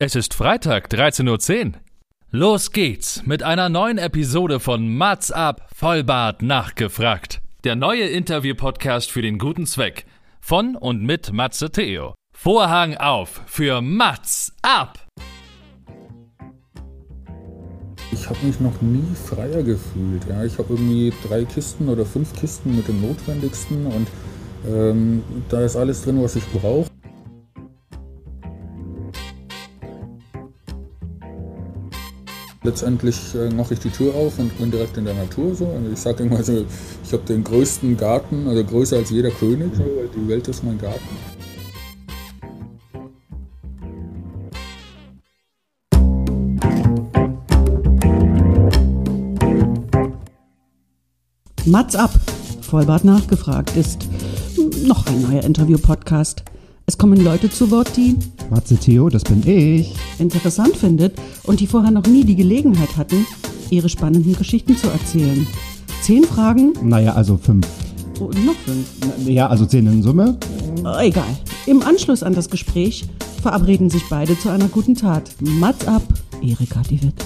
[0.00, 1.72] Es ist Freitag, 13.10 Uhr.
[2.30, 7.40] Los geht's mit einer neuen Episode von Mats ab, Vollbart nachgefragt.
[7.64, 10.06] Der neue Interview-Podcast für den guten Zweck.
[10.40, 12.14] Von und mit Matze Theo.
[12.32, 15.04] Vorhang auf für Mats ab!
[18.12, 20.24] Ich habe mich noch nie freier gefühlt.
[20.28, 20.44] Ja.
[20.44, 24.06] Ich habe irgendwie drei Kisten oder fünf Kisten mit dem Notwendigsten und
[24.64, 26.87] ähm, da ist alles drin, was ich brauche.
[32.68, 35.54] Letztendlich äh, mache ich die Tür auf und bin direkt in der Natur.
[35.54, 35.64] So.
[35.64, 36.66] Und ich sage immer so,
[37.02, 40.62] ich habe den größten Garten, also größer als jeder König, so, weil die Welt ist
[40.62, 41.00] mein Garten.
[51.64, 52.10] Mats ab,
[52.60, 54.06] Vollbart nachgefragt ist
[54.84, 56.44] noch ein neuer Interview-Podcast.
[56.88, 58.16] Es kommen Leute zu Wort, die
[58.48, 59.94] Matze Theo, das bin ich.
[60.18, 63.26] interessant findet und die vorher noch nie die Gelegenheit hatten,
[63.68, 65.46] ihre spannenden Geschichten zu erzählen.
[66.00, 66.72] Zehn Fragen?
[66.82, 67.68] Naja, also fünf.
[68.18, 68.88] Oh, noch fünf.
[69.26, 70.38] Ja, also zehn in Summe.
[70.82, 71.28] Oh, egal.
[71.66, 73.04] Im Anschluss an das Gespräch
[73.42, 75.30] verabreden sich beide zu einer guten Tat.
[75.40, 76.04] Mats ab,
[76.40, 77.22] Erika die Witt.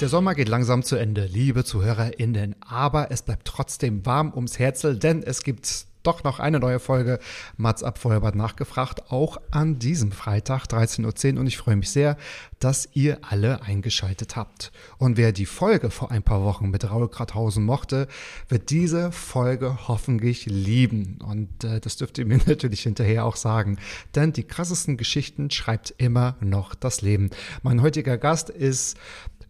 [0.00, 4.98] Der Sommer geht langsam zu Ende, liebe ZuhörerInnen, aber es bleibt trotzdem warm ums Herzel,
[4.98, 7.18] denn es gibt doch noch eine neue Folge
[7.56, 7.96] Mats ab
[8.34, 12.16] nachgefragt, auch an diesem Freitag 13.10 Uhr und ich freue mich sehr,
[12.60, 14.72] dass ihr alle eingeschaltet habt.
[14.98, 18.08] Und wer die Folge vor ein paar Wochen mit Raul Krathausen mochte,
[18.48, 23.78] wird diese Folge hoffentlich lieben und äh, das dürft ihr mir natürlich hinterher auch sagen,
[24.14, 27.30] denn die krassesten Geschichten schreibt immer noch das Leben.
[27.62, 28.96] Mein heutiger Gast ist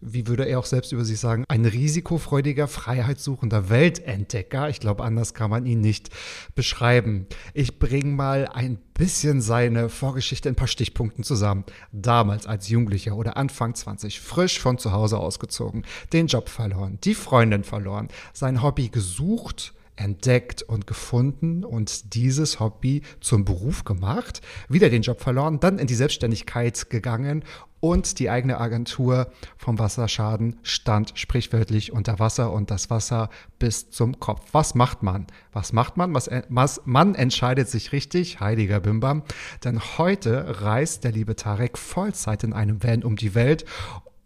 [0.01, 4.69] wie würde er auch selbst über sich sagen, ein risikofreudiger, freiheitssuchender Weltentdecker.
[4.69, 6.09] Ich glaube, anders kann man ihn nicht
[6.55, 7.27] beschreiben.
[7.53, 11.65] Ich bringe mal ein bisschen seine Vorgeschichte in ein paar Stichpunkten zusammen.
[11.91, 17.15] Damals als Jugendlicher oder Anfang 20, frisch von zu Hause ausgezogen, den Job verloren, die
[17.15, 24.89] Freundin verloren, sein Hobby gesucht, entdeckt und gefunden und dieses Hobby zum Beruf gemacht, wieder
[24.89, 27.43] den Job verloren, dann in die Selbstständigkeit gegangen
[27.79, 33.29] und die eigene Agentur vom Wasserschaden stand sprichwörtlich unter Wasser und das Wasser
[33.59, 34.47] bis zum Kopf.
[34.51, 35.27] Was macht man?
[35.53, 36.13] Was macht man?
[36.13, 39.23] Was, was, man entscheidet sich richtig, heiliger Bimbam,
[39.63, 43.65] denn heute reist der liebe Tarek Vollzeit in einem Van um die Welt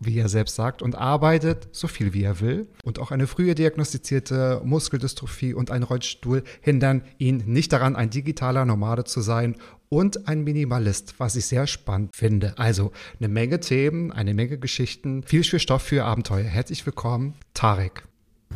[0.02, 2.68] wie er selbst sagt, und arbeitet so viel wie er will.
[2.84, 8.66] Und auch eine frühe diagnostizierte Muskeldystrophie und ein Rollstuhl hindern ihn nicht daran, ein digitaler
[8.66, 9.56] Nomade zu sein
[9.90, 12.54] und ein Minimalist, was ich sehr spannend finde.
[12.58, 16.44] Also eine Menge Themen, eine Menge Geschichten, viel für Stoff für Abenteuer.
[16.44, 18.04] Herzlich willkommen, Tarek.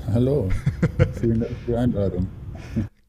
[0.07, 0.49] Hallo,
[1.19, 2.27] vielen Dank für die Einladung.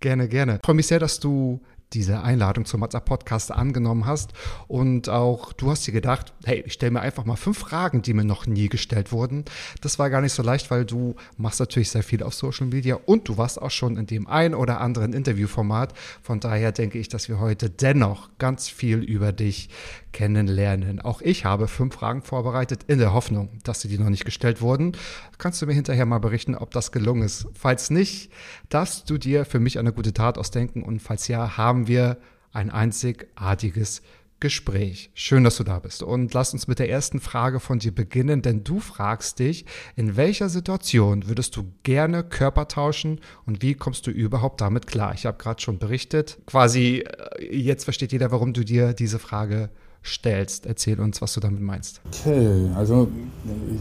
[0.00, 0.56] Gerne, gerne.
[0.56, 1.60] Ich freue mich sehr, dass du
[1.96, 4.32] diese Einladung zum WhatsApp Podcast angenommen hast.
[4.68, 8.12] Und auch du hast dir gedacht, hey, ich stelle mir einfach mal fünf Fragen, die
[8.12, 9.44] mir noch nie gestellt wurden.
[9.80, 12.98] Das war gar nicht so leicht, weil du machst natürlich sehr viel auf Social Media
[13.06, 15.94] und du warst auch schon in dem ein oder anderen Interviewformat.
[16.22, 19.70] Von daher denke ich, dass wir heute dennoch ganz viel über dich
[20.16, 21.02] kennenlernen.
[21.02, 24.62] Auch ich habe fünf Fragen vorbereitet in der Hoffnung, dass sie dir noch nicht gestellt
[24.62, 24.92] wurden.
[25.36, 27.46] Kannst du mir hinterher mal berichten, ob das gelungen ist?
[27.52, 28.32] Falls nicht,
[28.70, 32.16] darfst du dir für mich eine gute Tat ausdenken und falls ja, haben wir
[32.50, 34.00] ein einzigartiges
[34.40, 35.10] Gespräch.
[35.12, 36.02] Schön, dass du da bist.
[36.02, 39.66] Und lass uns mit der ersten Frage von dir beginnen, denn du fragst dich,
[39.96, 45.12] in welcher Situation würdest du gerne Körper tauschen und wie kommst du überhaupt damit klar?
[45.12, 46.38] Ich habe gerade schon berichtet.
[46.46, 47.04] Quasi,
[47.38, 49.68] äh, jetzt versteht jeder, warum du dir diese Frage
[50.06, 50.66] stellst.
[50.66, 52.00] Erzähl uns, was du damit meinst.
[52.06, 53.08] Okay, also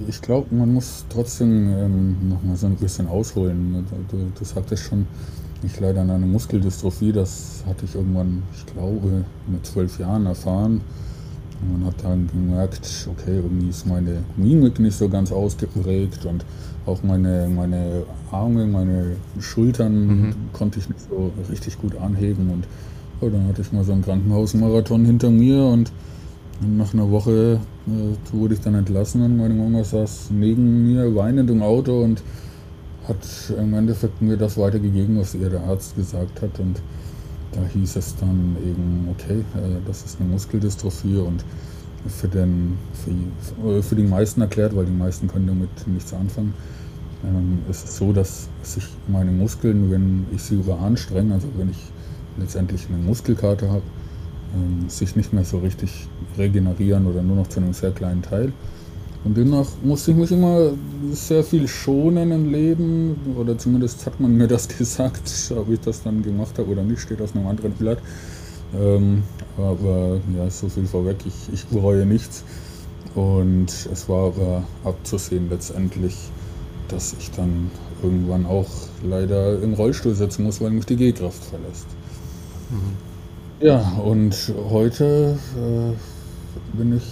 [0.08, 3.86] ich glaube, man muss trotzdem ähm, noch mal so ein bisschen ausholen.
[4.10, 5.08] Du, du sagtest schon,
[5.64, 7.12] ich leide an einer Muskeldystrophie.
[7.12, 10.82] Das hatte ich irgendwann, ich glaube, mit zwölf Jahren erfahren.
[11.62, 16.46] Und man hat dann gemerkt, okay, irgendwie ist meine Mimik nicht so ganz ausgeprägt und
[16.86, 20.36] auch meine, meine Arme, meine Schultern mhm.
[20.54, 22.50] konnte ich nicht so richtig gut anheben.
[22.52, 22.68] Und
[23.22, 25.92] ja, dann hatte ich mal so einen Krankenhausmarathon hinter mir und
[26.62, 31.14] und nach einer Woche äh, wurde ich dann entlassen und meine Mama saß neben mir
[31.16, 32.22] weinend im Auto und
[33.08, 33.18] hat
[33.58, 36.60] im Endeffekt mir das weitergegeben, was ihr der Arzt gesagt hat.
[36.60, 36.82] Und
[37.52, 41.44] da hieß es dann eben, okay, äh, das ist eine Muskeldystrophie und
[42.08, 46.54] für, den, für, für die meisten erklärt, weil die meisten können damit nichts anfangen.
[47.24, 51.92] Ähm, es ist so, dass sich meine Muskeln, wenn ich sie überanstrenge, also wenn ich
[52.38, 53.84] letztendlich eine Muskelkarte habe,
[54.56, 56.08] ähm, sich nicht mehr so richtig
[56.38, 58.54] regenerieren oder nur noch zu einem sehr kleinen Teil.
[59.24, 60.72] Und demnach musste ich mich immer
[61.12, 66.04] sehr viel schonen im Leben, oder zumindest hat man mir das gesagt, ob ich das
[66.04, 67.98] dann gemacht habe oder nicht, steht auf einem anderen Blatt.
[68.80, 69.24] Ähm,
[69.58, 72.44] aber ja, so viel vorweg, ich, ich bereue nichts.
[73.16, 76.16] Und es war aber abzusehen letztendlich,
[76.90, 77.72] dass ich dann
[78.04, 78.70] irgendwann auch
[79.04, 81.88] leider im Rollstuhl sitzen muss, weil mich die Gehkraft verlässt.
[82.70, 83.15] Mhm.
[83.62, 84.36] Ja, und
[84.70, 87.04] heute äh, bin ich,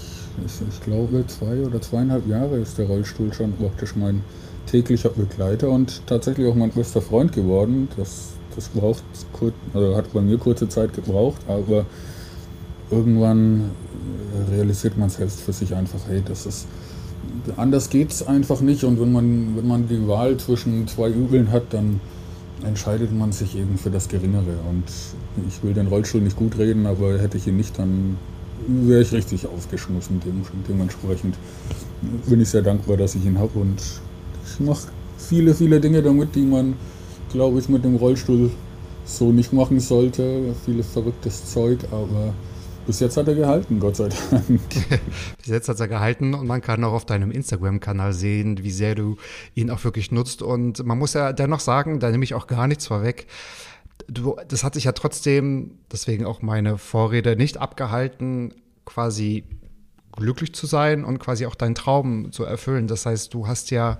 [0.45, 4.21] ich, ich, glaube, zwei oder zweieinhalb Jahre ist der Rollstuhl schon praktisch mein
[4.65, 7.87] täglicher Begleiter und tatsächlich auch mein bester Freund geworden.
[7.95, 9.03] Das, das braucht,
[9.73, 11.85] also hat bei mir kurze Zeit gebraucht, aber
[12.91, 13.71] irgendwann
[14.51, 16.67] äh, realisiert man selbst für sich einfach, hey, das ist
[17.55, 21.51] anders geht es einfach nicht und wenn man, wenn man die Wahl zwischen zwei Übeln
[21.51, 22.01] hat, dann
[22.65, 24.57] entscheidet man sich eben für das Geringere.
[24.69, 24.83] Und
[25.47, 28.17] ich will den Rollstuhl nicht gut reden, aber hätte ich ihn nicht, dann
[28.67, 30.21] wäre ich richtig aufgeschmissen.
[30.67, 31.35] Dementsprechend
[32.27, 33.81] bin ich sehr dankbar, dass ich ihn habe und
[34.45, 36.75] ich mache viele, viele Dinge damit, die man,
[37.31, 38.51] glaube ich, mit dem Rollstuhl
[39.05, 40.53] so nicht machen sollte.
[40.65, 42.33] Viele verrücktes Zeug, aber
[42.85, 44.59] bis jetzt hat er gehalten, Gott sei Dank.
[45.37, 48.95] Bis jetzt hat er gehalten und man kann auch auf deinem Instagram-Kanal sehen, wie sehr
[48.95, 49.17] du
[49.55, 50.41] ihn auch wirklich nutzt.
[50.41, 53.27] Und man muss ja dennoch sagen, da nehme ich auch gar nichts vorweg.
[54.07, 58.53] Du, das hat sich ja trotzdem, deswegen auch meine Vorrede, nicht abgehalten,
[58.85, 59.45] quasi
[60.11, 62.87] glücklich zu sein und quasi auch deinen Traum zu erfüllen.
[62.87, 63.99] Das heißt, du hast ja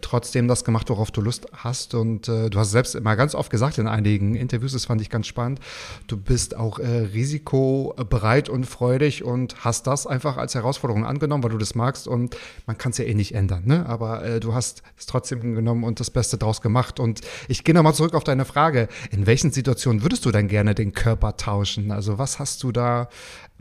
[0.00, 1.94] trotzdem das gemacht, worauf du Lust hast.
[1.94, 5.10] Und äh, du hast selbst immer ganz oft gesagt in einigen Interviews, das fand ich
[5.10, 5.60] ganz spannend,
[6.06, 11.50] du bist auch äh, risikobereit und freudig und hast das einfach als Herausforderung angenommen, weil
[11.50, 12.36] du das magst und
[12.66, 13.62] man kann es ja eh nicht ändern.
[13.66, 13.86] Ne?
[13.86, 17.00] Aber äh, du hast es trotzdem genommen und das Beste draus gemacht.
[17.00, 18.88] Und ich gehe nochmal zurück auf deine Frage.
[19.10, 21.90] In welchen Situationen würdest du denn gerne den Körper tauschen?
[21.90, 23.08] Also was hast du da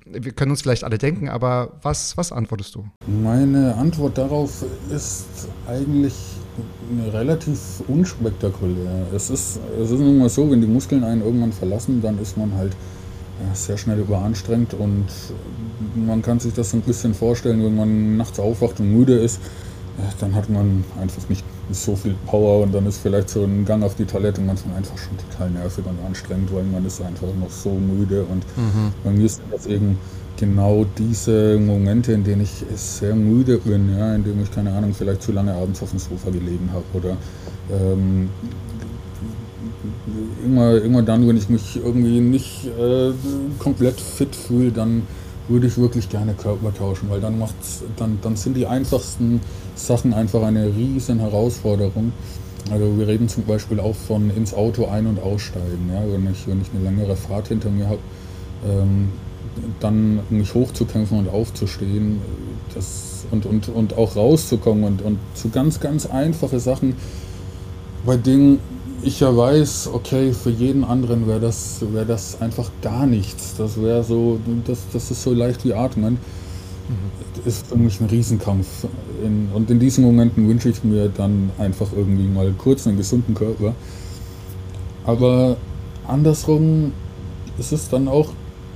[0.06, 2.86] wir können uns vielleicht alle denken, aber was, was antwortest du?
[3.08, 4.64] Meine Antwort darauf
[4.94, 5.26] ist
[5.68, 6.14] eigentlich
[7.12, 9.08] relativ unspektakulär.
[9.14, 12.38] Es ist, es ist nun mal so, wenn die Muskeln einen irgendwann verlassen, dann ist
[12.38, 12.74] man halt
[13.54, 15.08] sehr schnell überanstrengt und
[15.96, 19.42] man kann sich das so ein bisschen vorstellen, wenn man nachts aufwacht und müde ist,
[20.20, 23.84] dann hat man einfach nicht so viel Power und dann ist vielleicht so ein Gang
[23.84, 27.50] auf die Toilette manchmal einfach schon total nervig und anstrengend, weil man ist einfach noch
[27.50, 28.92] so müde und mhm.
[29.04, 29.98] bei mir sind das eben
[30.38, 34.94] genau diese Momente, in denen ich sehr müde bin, ja, in denen ich, keine Ahnung,
[34.94, 37.18] vielleicht zu lange abends auf dem Sofa gelegen habe oder
[37.72, 38.30] ähm,
[40.44, 43.12] immer, immer dann, wenn ich mich irgendwie nicht äh,
[43.60, 45.04] komplett fit fühle, dann
[45.48, 49.42] würde ich wirklich gerne Körper tauschen, weil dann macht's, dann, dann sind die einfachsten
[49.76, 52.12] Sachen einfach eine riesen Herausforderung.
[52.72, 55.90] Also wir reden zum Beispiel auch von ins Auto ein- und aussteigen.
[55.94, 56.02] Ja?
[56.12, 58.00] Wenn, ich, wenn ich eine längere Fahrt hinter mir habe,
[58.66, 59.10] ähm,
[59.80, 62.22] dann mich hochzukämpfen und aufzustehen
[62.74, 66.96] das, und, und, und auch rauszukommen und, und zu ganz, ganz einfache Sachen,
[68.06, 68.60] bei denen
[69.02, 73.56] ich ja weiß, okay, für jeden anderen wäre das, wär das einfach gar nichts.
[73.58, 76.18] Das wäre so, das, das ist so leicht wie Atmen.
[76.88, 77.48] Mhm.
[77.48, 78.88] Ist für mich ein Riesenkampf.
[79.24, 83.34] In, und in diesen Momenten wünsche ich mir dann einfach irgendwie mal kurz einen gesunden
[83.34, 83.74] Körper.
[85.06, 85.58] Aber
[86.08, 86.92] andersrum
[87.58, 88.30] ist es dann auch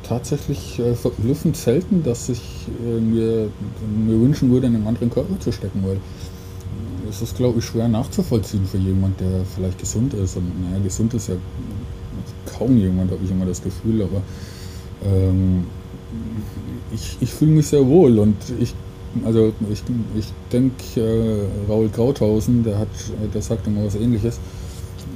[0.03, 2.41] tatsächlich äh, verblüffend selten, dass ich
[2.83, 3.49] äh, mir,
[3.95, 5.99] mir wünschen würde, in einen anderen Körper zu stecken, weil
[7.09, 10.37] es ist, glaube ich, schwer nachzuvollziehen für jemanden, der vielleicht gesund ist.
[10.37, 11.35] Und naja, gesund ist ja
[12.57, 14.21] kaum jemand, habe ich immer das Gefühl, aber
[15.05, 15.65] ähm,
[16.93, 18.73] ich, ich fühle mich sehr wohl und ich
[19.25, 19.81] also ich,
[20.15, 22.87] ich denke, äh, Raul Krauthausen, der hat,
[23.33, 24.39] der sagt immer was ähnliches.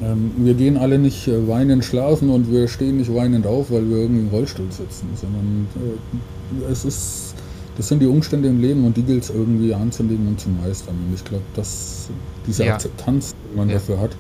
[0.02, 3.88] Ähm, wir gehen alle nicht äh, weinend schlafen und wir stehen nicht weinend auf, weil
[3.88, 7.36] wir irgendwie im Rollstuhl sitzen, sondern äh, es ist
[7.76, 10.96] das sind die Umstände im Leben und die gilt es irgendwie anzulegen und zu meistern.
[11.08, 12.10] Und ich glaube, dass
[12.46, 12.76] diese ja.
[12.76, 13.76] Akzeptanz, die man ja.
[13.76, 14.12] dafür hat,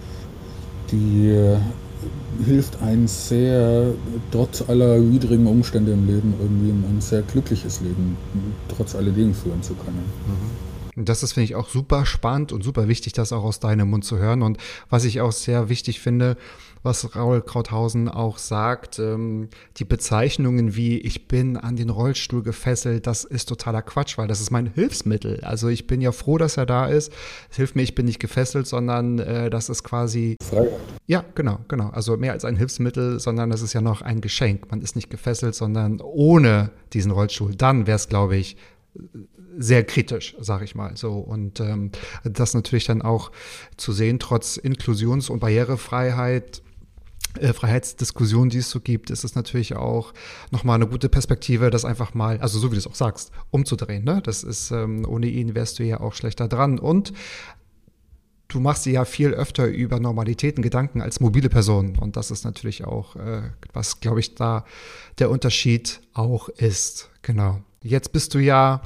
[0.92, 1.58] die äh,
[2.46, 3.94] hilft einem sehr,
[4.32, 8.18] trotz aller widrigen Umstände im Leben, irgendwie ein sehr glückliches Leben,
[8.76, 10.04] trotz alledem führen zu können.
[10.28, 10.73] Mhm.
[10.96, 14.06] Das ist, finde ich, auch super spannend und super wichtig, das auch aus deinem Mund
[14.06, 14.42] zu hören.
[14.42, 14.58] Und
[14.90, 16.38] was ich auch sehr wichtig finde,
[16.84, 19.00] was Raul Krauthausen auch sagt.
[19.00, 24.28] Ähm, die Bezeichnungen wie ich bin an den Rollstuhl gefesselt, das ist totaler Quatsch, weil
[24.28, 25.40] das ist mein Hilfsmittel.
[25.44, 27.12] Also ich bin ja froh, dass er da ist.
[27.50, 30.70] Es hilft mir, ich bin nicht gefesselt, sondern äh, das ist quasi Freiheit.
[31.08, 31.90] Ja, genau, genau.
[31.90, 34.70] Also mehr als ein Hilfsmittel, sondern das ist ja noch ein Geschenk.
[34.70, 37.56] Man ist nicht gefesselt, sondern ohne diesen Rollstuhl.
[37.56, 38.58] Dann wäre es, glaube ich,
[39.58, 41.14] sehr kritisch, sage ich mal so.
[41.14, 41.92] Und ähm,
[42.24, 43.32] das natürlich dann auch
[43.78, 46.62] zu sehen, trotz Inklusions- und Barrierefreiheit
[47.40, 50.14] äh, Freiheitsdiskussion, die es so gibt, ist es natürlich auch
[50.52, 54.04] nochmal eine gute Perspektive, das einfach mal, also so wie du es auch sagst, umzudrehen.
[54.04, 54.22] Ne?
[54.24, 56.78] Das ist, ähm, ohne ihn wärst du ja auch schlechter dran.
[56.78, 57.14] Und
[58.50, 61.98] du machst dir ja viel öfter über Normalitäten Gedanken als mobile Person.
[61.98, 63.42] Und das ist natürlich auch, äh,
[63.74, 64.66] was, glaube ich, da
[65.18, 67.10] der Unterschied auch ist.
[67.24, 67.62] Genau.
[67.82, 68.82] Jetzt bist du ja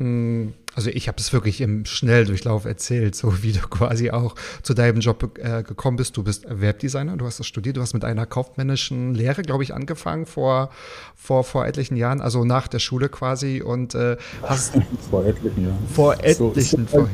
[0.00, 5.00] also ich habe es wirklich im Schnelldurchlauf erzählt, so wie du quasi auch zu deinem
[5.00, 6.16] Job äh, gekommen bist.
[6.16, 9.74] Du bist Webdesigner, du hast das studiert, du hast mit einer kaufmännischen Lehre, glaube ich,
[9.74, 10.70] angefangen vor,
[11.14, 14.74] vor, vor etlichen Jahren, also nach der Schule quasi und äh, hast
[15.10, 15.88] vor etlichen Jahren.
[15.92, 16.88] Vor etlichen.
[16.88, 17.08] So, so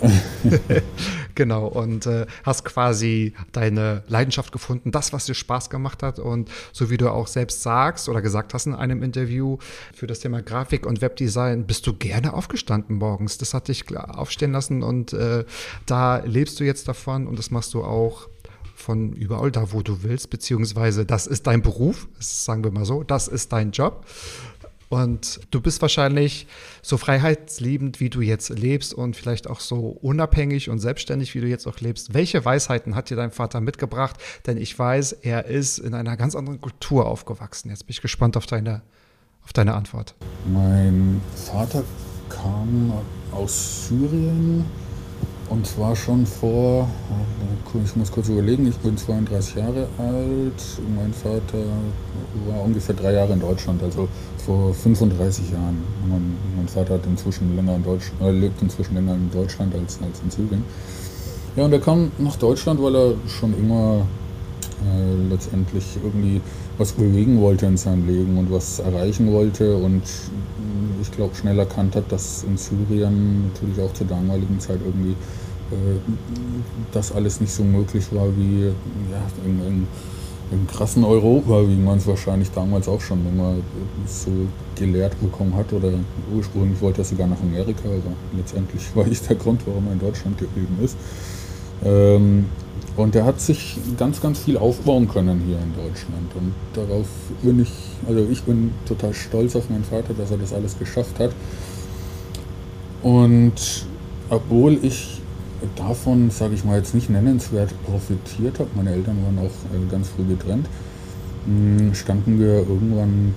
[1.34, 6.18] genau, und äh, hast quasi deine Leidenschaft gefunden, das, was dir Spaß gemacht hat.
[6.18, 9.58] Und so wie du auch selbst sagst oder gesagt hast in einem Interview
[9.94, 13.38] für das Thema Grafik und Webdesign, bist du gerne aufgestanden morgens.
[13.38, 15.44] Das hat dich aufstehen lassen und äh,
[15.86, 18.28] da lebst du jetzt davon und das machst du auch
[18.78, 23.02] von überall da, wo du willst, beziehungsweise das ist dein Beruf, sagen wir mal so,
[23.02, 24.06] das ist dein Job.
[24.88, 26.46] Und du bist wahrscheinlich
[26.82, 31.46] so freiheitsliebend, wie du jetzt lebst und vielleicht auch so unabhängig und selbstständig, wie du
[31.46, 32.14] jetzt auch lebst.
[32.14, 34.16] Welche Weisheiten hat dir dein Vater mitgebracht?
[34.46, 37.68] Denn ich weiß, er ist in einer ganz anderen Kultur aufgewachsen.
[37.68, 38.82] Jetzt bin ich gespannt auf deine,
[39.44, 40.14] auf deine Antwort.
[40.52, 41.84] Mein Vater
[42.30, 42.92] kam
[43.32, 44.64] aus Syrien
[45.50, 46.88] und zwar schon vor,
[47.84, 50.62] ich muss kurz überlegen, ich bin 32 Jahre alt.
[50.94, 51.64] Mein Vater
[52.46, 54.08] war ungefähr drei Jahre in Deutschland, also
[54.48, 55.76] vor 35 Jahren.
[56.08, 59.98] Mein, mein Vater hat inzwischen länger in Deutsch, äh, lebt inzwischen länger in Deutschland als,
[60.02, 60.64] als in Syrien.
[61.54, 64.06] Ja, und er kam nach Deutschland, weil er schon immer
[64.86, 66.40] äh, letztendlich irgendwie
[66.78, 69.76] was bewegen wollte in seinem Leben und was erreichen wollte.
[69.76, 70.04] Und
[71.02, 75.98] ich glaube, schnell erkannt hat, dass in Syrien natürlich auch zur damaligen Zeit irgendwie äh,
[76.92, 79.86] das alles nicht so möglich war wie ja, in, in,
[80.50, 83.54] im krassen Europa, wie man es wahrscheinlich damals auch schon immer
[84.06, 84.30] so
[84.74, 85.72] gelehrt bekommen hat.
[85.72, 85.90] Oder
[86.34, 90.00] ursprünglich wollte er sogar nach Amerika, aber letztendlich war ich der Grund, warum er in
[90.00, 90.96] Deutschland geblieben ist.
[91.84, 92.46] Ähm,
[92.96, 96.34] und er hat sich ganz, ganz viel aufbauen können hier in Deutschland.
[96.34, 97.06] Und darauf
[97.42, 97.70] bin ich,
[98.08, 101.30] also ich bin total stolz auf meinen Vater, dass er das alles geschafft hat.
[103.02, 103.86] Und
[104.30, 105.20] obwohl ich
[105.76, 110.08] davon, sage ich mal, jetzt nicht nennenswert profitiert habe, meine Eltern waren auch äh, ganz
[110.08, 110.66] früh getrennt,
[111.46, 113.34] hm, standen wir irgendwann,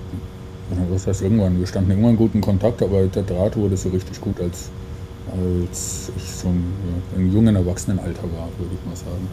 [0.90, 4.20] was heißt irgendwann, wir standen irgendwann gut in Kontakt, aber der Draht wurde so richtig
[4.20, 4.70] gut, als
[5.30, 9.28] als ich so ja, im jungen Erwachsenenalter war, würde ich mal sagen.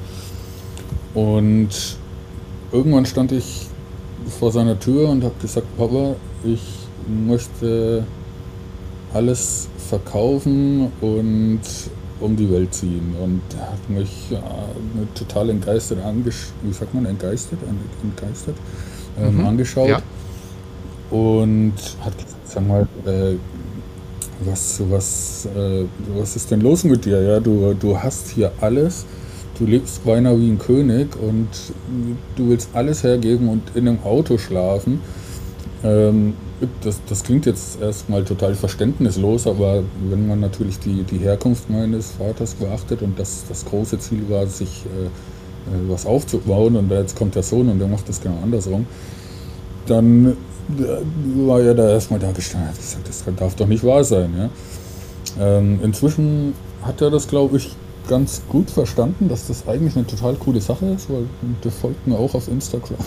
[1.13, 1.97] Und
[2.71, 3.67] irgendwann stand ich
[4.39, 6.61] vor seiner Tür und habe gesagt, Papa, ich
[7.07, 8.03] möchte
[9.13, 11.61] alles verkaufen und
[12.19, 13.15] um die Welt ziehen.
[13.21, 14.41] Und hat mich ja,
[15.15, 17.59] total entgeistert, angesch wie sagt man, entgeistert,
[18.03, 18.55] entgeistert
[19.19, 19.45] ähm, mhm.
[19.45, 19.89] angeschaut.
[19.89, 20.01] Ja.
[21.11, 23.35] Und hat gesagt, sag mal, äh,
[24.45, 25.85] was, was, äh,
[26.15, 27.21] was ist denn los mit dir?
[27.21, 29.05] Ja, du, du hast hier alles,
[29.57, 31.47] du lebst beinahe wie ein König und
[32.35, 35.01] du willst alles hergeben und in einem Auto schlafen.
[35.83, 36.33] Ähm,
[36.81, 42.11] das, das klingt jetzt erstmal total verständnislos, aber wenn man natürlich die, die Herkunft meines
[42.11, 47.15] Vaters beachtet und das, das große Ziel war, sich äh, äh was aufzubauen und jetzt
[47.15, 48.85] kommt der Sohn und der macht das genau andersrum,
[49.85, 50.35] dann
[51.47, 52.69] war ja da erstmal da gestanden.
[53.05, 54.33] Das darf doch nicht wahr sein.
[54.37, 54.49] Ja?
[55.39, 57.71] Ähm, inzwischen hat er das, glaube ich,
[58.07, 61.25] ganz gut verstanden, dass das eigentlich eine total coole Sache ist, weil
[61.63, 62.97] der folgt mir auch auf Instagram.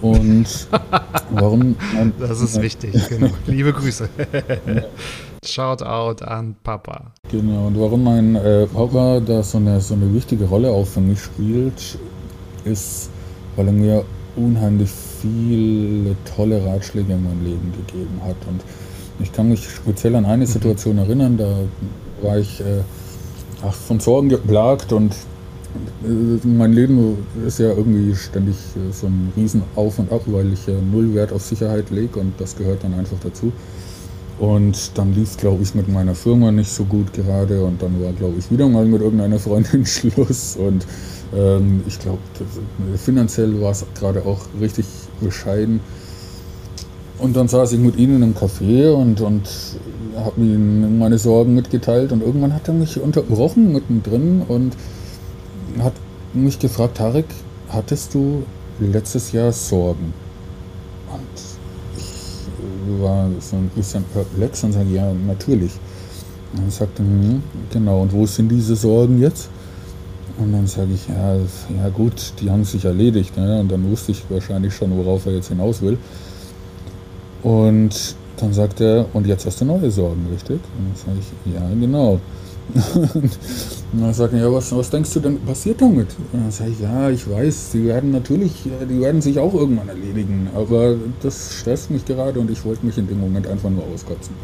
[0.00, 0.68] Und
[1.30, 1.76] warum.
[1.94, 3.30] Mein, das ist wichtig, genau.
[3.46, 4.08] Liebe Grüße.
[5.44, 7.12] Shout out an Papa.
[7.30, 11.00] Genau, und warum mein äh, Papa da so eine, so eine wichtige Rolle auch für
[11.00, 11.98] mich spielt,
[12.64, 13.10] ist,
[13.56, 14.04] weil er mir
[14.36, 18.36] unheimlich viele tolle Ratschläge in meinem Leben gegeben hat.
[18.48, 18.62] Und
[19.20, 20.48] ich kann mich speziell an eine mhm.
[20.48, 21.56] Situation erinnern, da
[22.22, 22.82] war ich äh,
[23.62, 25.14] ach, von Sorgen geplagt und
[26.44, 30.66] mein Leben ist ja irgendwie ständig äh, so ein Riesen auf und ab, weil ich
[30.68, 33.52] äh, null Wert auf Sicherheit lege und das gehört dann einfach dazu.
[34.38, 38.12] Und dann lief, glaube ich, mit meiner Firma nicht so gut gerade und dann war,
[38.12, 40.86] glaube ich, wieder mal mit irgendeiner Freundin Schluss und
[41.36, 42.18] ähm, ich glaube,
[42.96, 44.86] finanziell war es gerade auch richtig
[45.20, 45.80] bescheiden.
[47.18, 49.48] Und dann saß ich mit ihnen einem Café und, und
[50.16, 52.12] habe ihnen meine Sorgen mitgeteilt.
[52.12, 54.76] Und irgendwann hat er mich unterbrochen mittendrin und
[55.82, 55.94] hat
[56.32, 57.26] mich gefragt, Tarek,
[57.68, 58.44] hattest du
[58.80, 60.12] letztes Jahr Sorgen?
[61.12, 61.22] Und
[61.96, 65.72] ich war so ein bisschen perplex und sagte, ja, natürlich.
[66.52, 69.50] Und er sagte, hm, genau, und wo sind diese Sorgen jetzt?
[70.38, 73.36] Und dann sage ich, ja, ja gut, die haben sich erledigt.
[73.36, 73.60] Ne?
[73.60, 75.98] Und dann wusste ich wahrscheinlich schon, worauf er jetzt hinaus will.
[77.42, 80.60] Und dann sagt er, und jetzt hast du neue Sorgen, richtig?
[80.78, 82.20] Und dann sage ich, ja, genau.
[83.14, 83.30] und
[83.92, 86.08] dann sagt er, ja, was, was denkst du denn passiert damit?
[86.32, 88.52] Und dann sage ich, ja, ich weiß, die werden natürlich,
[88.88, 92.98] die werden sich auch irgendwann erledigen, aber das stresst mich gerade und ich wollte mich
[92.98, 94.34] in dem Moment einfach nur auskotzen.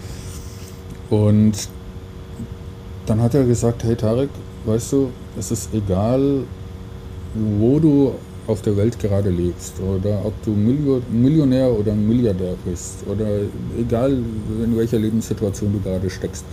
[1.10, 1.68] Und
[3.06, 4.30] dann hat er gesagt, hey Tarek,
[4.64, 6.44] weißt du, es ist egal,
[7.34, 8.14] wo du
[8.46, 13.26] auf der Welt gerade lebst oder ob du Millionär oder Milliardär bist oder
[13.78, 16.44] egal in welcher Lebenssituation du gerade steckst.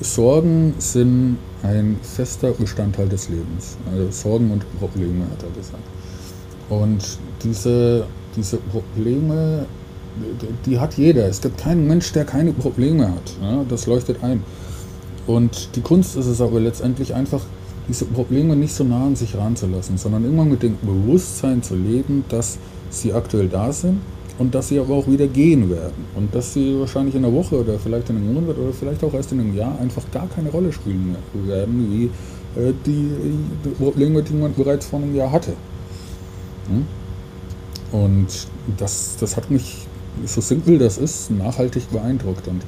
[0.00, 3.76] Sorgen sind ein fester Bestandteil des Lebens.
[3.90, 5.82] Also Sorgen und Probleme, hat er gesagt.
[6.68, 9.66] Und diese, diese Probleme,
[10.64, 11.26] die hat jeder.
[11.26, 13.36] Es gibt keinen Mensch, der keine Probleme hat.
[13.42, 14.42] Ja, das leuchtet ein.
[15.26, 17.42] Und die Kunst ist es aber letztendlich einfach,
[17.88, 22.24] diese Probleme nicht so nah an sich ranzulassen, sondern immer mit dem Bewusstsein zu leben,
[22.28, 22.58] dass
[22.90, 24.00] sie aktuell da sind
[24.40, 27.60] und dass sie aber auch wieder gehen werden und dass sie wahrscheinlich in einer Woche
[27.60, 30.48] oder vielleicht in einem Monat oder vielleicht auch erst in einem Jahr einfach gar keine
[30.48, 32.04] Rolle spielen werden, wie
[32.58, 33.10] äh, die,
[33.62, 35.52] die, Probleme, die man bereits vor einem Jahr hatte.
[36.68, 36.86] Hm?
[37.92, 38.28] Und
[38.78, 39.86] das, das hat mich,
[40.24, 42.62] so simpel das ist, nachhaltig beeindruckt und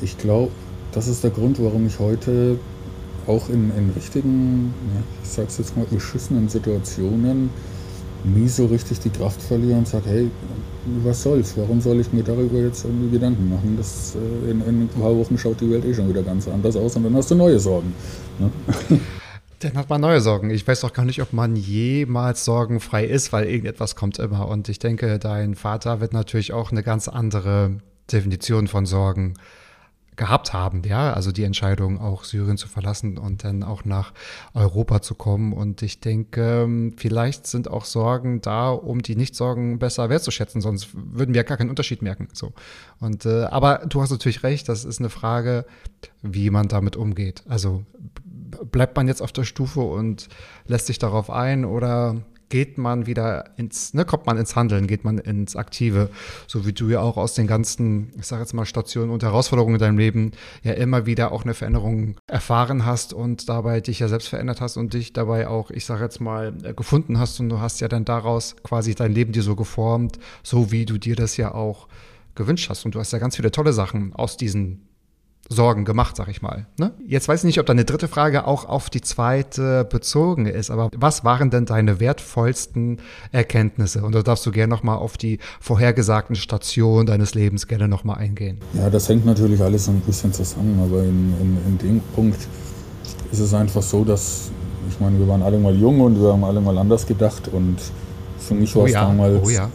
[0.00, 0.50] ich glaube,
[0.90, 2.58] das ist der Grund, warum ich heute
[3.28, 4.74] auch in, in richtigen,
[5.22, 7.50] ich sag's jetzt mal, beschissenen Situationen
[8.24, 10.30] nie so richtig die Kraft verliere und sage, hey,
[11.04, 13.76] was soll's, warum soll ich mir darüber jetzt irgendwie Gedanken machen?
[13.76, 16.76] Das, äh, in, in, ein paar Wochen schaut die Welt eh schon wieder ganz anders
[16.76, 17.94] aus und dann hast du neue Sorgen.
[18.38, 18.50] Ne?
[19.60, 20.50] Dann hat man neue Sorgen.
[20.50, 24.48] Ich weiß auch gar nicht, ob man jemals sorgenfrei ist, weil irgendetwas kommt immer.
[24.48, 27.76] Und ich denke, dein Vater wird natürlich auch eine ganz andere
[28.10, 29.61] Definition von Sorgen äh,
[30.16, 34.12] gehabt haben, ja, also die Entscheidung auch Syrien zu verlassen und dann auch nach
[34.52, 35.52] Europa zu kommen.
[35.52, 40.90] Und ich denke, ähm, vielleicht sind auch Sorgen da, um die Nicht-Sorgen besser wertzuschätzen, sonst
[40.92, 42.28] würden wir gar keinen Unterschied merken.
[42.32, 42.52] So.
[43.00, 45.64] Und äh, aber du hast natürlich recht, das ist eine Frage,
[46.20, 47.42] wie man damit umgeht.
[47.48, 47.84] Also
[48.70, 50.28] bleibt man jetzt auf der Stufe und
[50.66, 52.16] lässt sich darauf ein oder
[52.52, 56.10] geht man wieder ins, ne, kommt man ins Handeln, geht man ins Aktive,
[56.46, 59.76] so wie du ja auch aus den ganzen, ich sage jetzt mal, Stationen und Herausforderungen
[59.76, 60.32] in deinem Leben
[60.62, 64.76] ja immer wieder auch eine Veränderung erfahren hast und dabei dich ja selbst verändert hast
[64.76, 67.88] und dich dabei auch, ich sage jetzt mal, äh, gefunden hast und du hast ja
[67.88, 71.88] dann daraus quasi dein Leben dir so geformt, so wie du dir das ja auch
[72.34, 72.84] gewünscht hast.
[72.84, 74.91] Und du hast ja ganz viele tolle Sachen aus diesen
[75.52, 76.66] Sorgen gemacht, sag ich mal.
[76.78, 76.92] Ne?
[77.06, 80.90] Jetzt weiß ich nicht, ob deine dritte Frage auch auf die zweite bezogen ist, aber
[80.96, 82.98] was waren denn deine wertvollsten
[83.30, 84.02] Erkenntnisse?
[84.02, 88.58] Und da darfst du gerne nochmal auf die vorhergesagten Stationen deines Lebens gerne nochmal eingehen.
[88.74, 92.48] Ja, das hängt natürlich alles ein bisschen zusammen, aber in, in, in dem Punkt
[93.30, 94.50] ist es einfach so, dass,
[94.88, 97.76] ich meine, wir waren alle mal jung und wir haben alle mal anders gedacht und
[98.38, 99.46] für mich war es oh ja, damals.
[99.46, 99.70] Oh ja.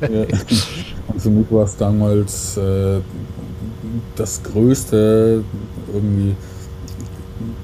[1.08, 3.00] und für mich war es damals äh,
[4.16, 5.44] das Größte,
[5.92, 6.34] irgendwie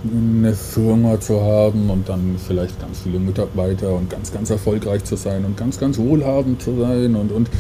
[0.05, 5.17] eine Firma zu haben und dann vielleicht ganz viele Mitarbeiter und ganz, ganz erfolgreich zu
[5.17, 7.51] sein und ganz, ganz wohlhabend zu sein und, und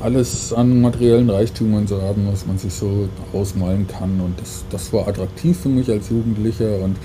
[0.00, 4.20] alles an materiellen Reichtümern zu haben, was man sich so ausmalen kann.
[4.20, 6.96] Und das, das war attraktiv für mich als Jugendlicher und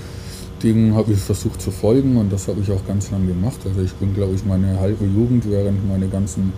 [0.62, 3.58] dem habe ich versucht zu folgen und das habe ich auch ganz lange gemacht.
[3.64, 6.52] Also ich bin, glaube ich, meine halbe Jugend, während meine ganzen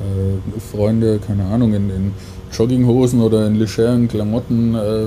[0.00, 2.12] äh, Freunde, keine Ahnung, in, in
[2.52, 5.06] Jogginghosen oder in legeren Klamotten äh,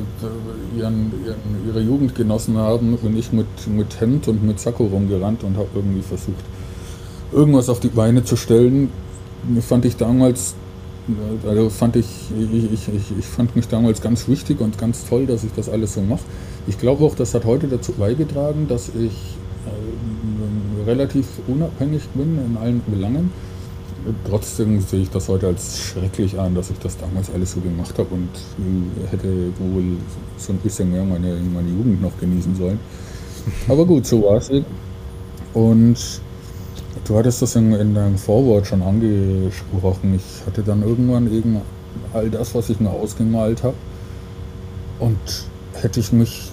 [0.77, 5.43] ihren, ihren, ihre Jugend genossen haben, bin ich mit, mit Hemd und mit Sakko rumgerannt
[5.43, 6.43] und habe irgendwie versucht,
[7.31, 8.89] irgendwas auf die Beine zu stellen.
[9.61, 10.55] Fand ich damals,
[11.47, 15.25] also fand ich, ich, ich, ich, ich fand mich damals ganz wichtig und ganz toll,
[15.25, 16.21] dass ich das alles so mache.
[16.67, 22.57] Ich glaube auch, das hat heute dazu beigetragen, dass ich äh, relativ unabhängig bin in
[22.57, 23.31] allen Belangen
[24.27, 27.97] Trotzdem sehe ich das heute als schrecklich an, dass ich das damals alles so gemacht
[27.99, 28.29] habe und
[29.11, 29.27] hätte
[29.59, 29.97] wohl
[30.37, 32.79] so ein bisschen mehr meine, meine Jugend noch genießen sollen.
[33.67, 34.49] Aber gut, so war es.
[35.53, 35.97] Und
[37.05, 40.15] du hattest das in, in deinem Vorwort schon angesprochen.
[40.15, 41.61] Ich hatte dann irgendwann eben
[42.13, 43.75] all das, was ich mir ausgemalt habe.
[44.99, 45.17] Und
[45.73, 46.51] hätte ich mich,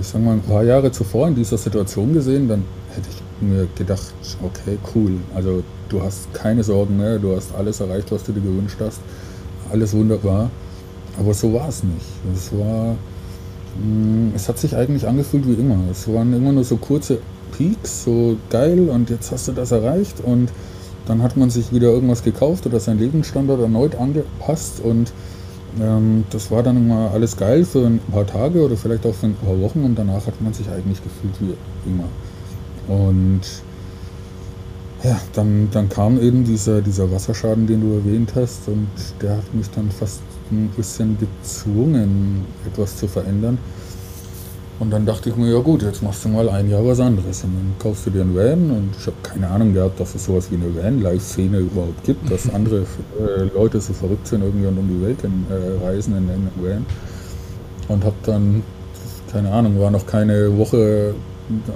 [0.00, 3.66] ich sag mal, ein paar Jahre zuvor in dieser Situation gesehen, dann hätte ich mir
[3.76, 5.12] gedacht, okay, cool.
[5.34, 9.00] Also du hast keine Sorgen mehr, du hast alles erreicht, was du dir gewünscht hast.
[9.70, 10.50] Alles wunderbar.
[11.18, 12.06] Aber so war es nicht.
[12.34, 12.96] Es war,
[13.82, 15.78] mm, es hat sich eigentlich angefühlt wie immer.
[15.90, 17.18] Es waren immer nur so kurze
[17.56, 20.50] Peaks, so geil und jetzt hast du das erreicht und
[21.06, 25.12] dann hat man sich wieder irgendwas gekauft oder sein Lebensstandard erneut angepasst und
[25.80, 29.26] ähm, das war dann immer alles geil für ein paar Tage oder vielleicht auch für
[29.26, 32.08] ein paar Wochen und danach hat man sich eigentlich gefühlt wie immer.
[32.88, 33.42] Und
[35.02, 38.88] ja, dann, dann kam eben dieser, dieser Wasserschaden, den du erwähnt hast, und
[39.20, 43.58] der hat mich dann fast ein bisschen gezwungen, etwas zu verändern.
[44.78, 47.42] Und dann dachte ich mir, ja gut, jetzt machst du mal ein Jahr was anderes.
[47.44, 50.26] Und dann kaufst du dir einen Van und ich habe keine Ahnung gehabt, dass es
[50.26, 52.84] sowas wie eine Van-Life-Szene überhaupt gibt, dass andere
[53.18, 56.50] äh, Leute so verrückt sind irgendwie und um die Welt in, äh, reisen in einem
[56.56, 56.84] Van.
[57.88, 58.62] Und habe dann,
[59.32, 61.14] keine Ahnung, war noch keine Woche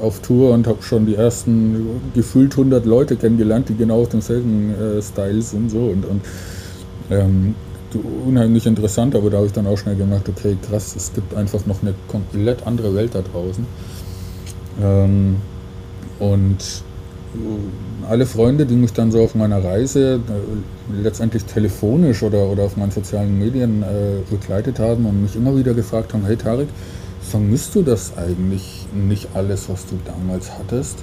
[0.01, 4.75] auf Tour und habe schon die ersten gefühlt 100 Leute kennengelernt, die genau auf demselben
[4.75, 5.71] äh, Style sind.
[5.71, 5.79] So.
[5.79, 6.21] Und, und
[7.11, 7.55] ähm,
[8.27, 11.67] unheimlich interessant, aber da habe ich dann auch schnell gemerkt, okay, krass, es gibt einfach
[11.67, 13.67] noch eine komplett andere Welt da draußen.
[14.83, 15.37] Ähm,
[16.19, 16.85] und
[18.09, 22.77] alle Freunde, die mich dann so auf meiner Reise äh, letztendlich telefonisch oder, oder auf
[22.77, 26.69] meinen sozialen Medien äh, begleitet haben und mich immer wieder gefragt haben, hey Tarek,
[27.31, 30.99] vermisst du das eigentlich nicht alles, was du damals hattest?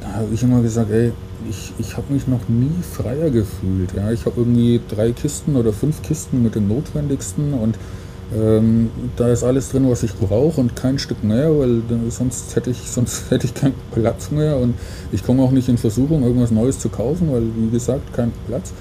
[0.00, 1.12] Da habe ich immer gesagt, ey,
[1.48, 3.92] ich, ich habe mich noch nie freier gefühlt.
[3.96, 4.10] Ja?
[4.12, 7.76] Ich habe irgendwie drei Kisten oder fünf Kisten mit dem Notwendigsten und
[8.34, 12.70] ähm, da ist alles drin, was ich brauche und kein Stück mehr, weil sonst hätte
[12.70, 14.74] ich sonst hätte ich keinen Platz mehr und
[15.12, 18.72] ich komme auch nicht in Versuchung, irgendwas Neues zu kaufen, weil wie gesagt kein Platz.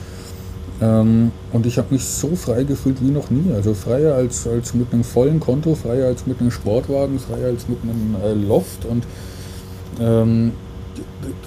[0.81, 3.53] Ähm, und ich habe mich so frei gefühlt wie noch nie.
[3.53, 7.67] Also freier als, als mit einem vollen Konto, freier als mit einem Sportwagen, freier als
[7.67, 9.05] mit einem äh, Loft und
[9.99, 10.51] ähm,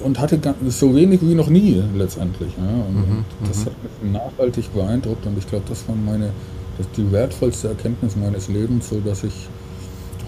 [0.03, 0.39] und hatte
[0.69, 2.53] so wenig wie noch nie letztendlich.
[2.57, 2.85] Ja.
[2.85, 3.65] Und, mhm, das mhm.
[3.67, 6.31] hat mich nachhaltig beeindruckt und ich glaube, das war meine,
[6.77, 9.49] das die wertvollste Erkenntnis meines Lebens, so dass ich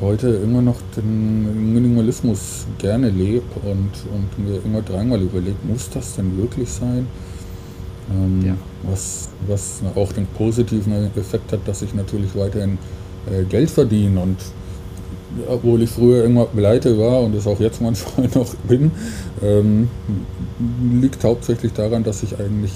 [0.00, 6.16] heute immer noch den Minimalismus gerne lebe und, und mir immer dreimal überlegt, muss das
[6.16, 7.06] denn wirklich sein?
[8.10, 8.54] Ähm, ja.
[8.82, 12.78] was, was auch den positiven Effekt hat, dass ich natürlich weiterhin
[13.30, 14.36] äh, Geld verdiene und
[15.48, 18.90] obwohl ich früher immer pleite war und es auch jetzt manchmal noch bin,
[19.42, 19.88] ähm,
[21.00, 22.72] liegt hauptsächlich daran, dass ich eigentlich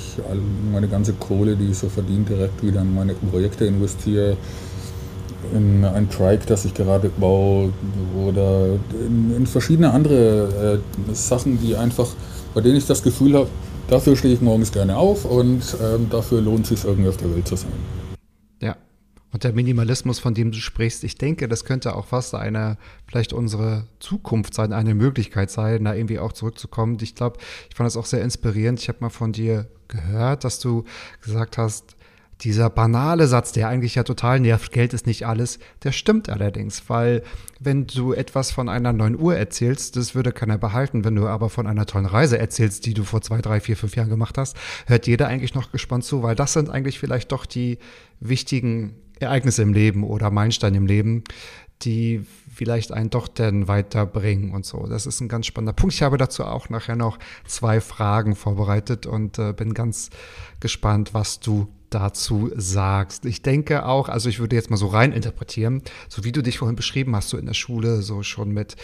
[0.73, 4.37] meine ganze Kohle, die ich so verdiene, direkt wieder in meine Projekte investiere.
[5.55, 7.71] In ein Trike, das ich gerade baue,
[8.27, 10.79] oder in, in verschiedene andere
[11.11, 12.09] äh, Sachen, die einfach,
[12.55, 13.49] bei denen ich das Gefühl habe,
[13.89, 17.35] dafür stehe ich morgens gerne auf und ähm, dafür lohnt es sich irgendwie auf der
[17.35, 17.73] Welt zu sein.
[18.61, 18.77] Ja,
[19.33, 23.33] und der Minimalismus, von dem du sprichst, ich denke, das könnte auch fast eine, vielleicht
[23.33, 26.99] unsere Zukunft sein, eine Möglichkeit sein, da irgendwie auch zurückzukommen.
[27.01, 28.81] Ich glaube, ich fand das auch sehr inspirierend.
[28.81, 30.85] Ich habe mal von dir gehört, dass du
[31.21, 31.97] gesagt hast,
[32.45, 36.89] dieser banale Satz, der eigentlich ja total nervt, Geld ist nicht alles, der stimmt allerdings,
[36.89, 37.23] weil
[37.59, 41.05] wenn du etwas von einer neuen Uhr erzählst, das würde keiner behalten.
[41.05, 43.97] Wenn du aber von einer tollen Reise erzählst, die du vor zwei, drei, vier, fünf
[43.97, 47.47] Jahren gemacht hast, hört jeder eigentlich noch gespannt zu, weil das sind eigentlich vielleicht doch
[47.47, 47.79] die
[48.21, 51.25] wichtigen Ereignisse im Leben oder Meilensteine im Leben,
[51.83, 54.87] die vielleicht einen doch dann weiterbringen und so.
[54.87, 55.95] Das ist ein ganz spannender Punkt.
[55.95, 60.11] Ich habe dazu auch nachher noch zwei Fragen vorbereitet und äh, bin ganz
[60.61, 63.25] gespannt, was du dazu sagst.
[63.25, 66.59] Ich denke auch, also ich würde jetzt mal so rein interpretieren, so wie du dich
[66.59, 68.77] vorhin beschrieben hast, so in der Schule, so schon mit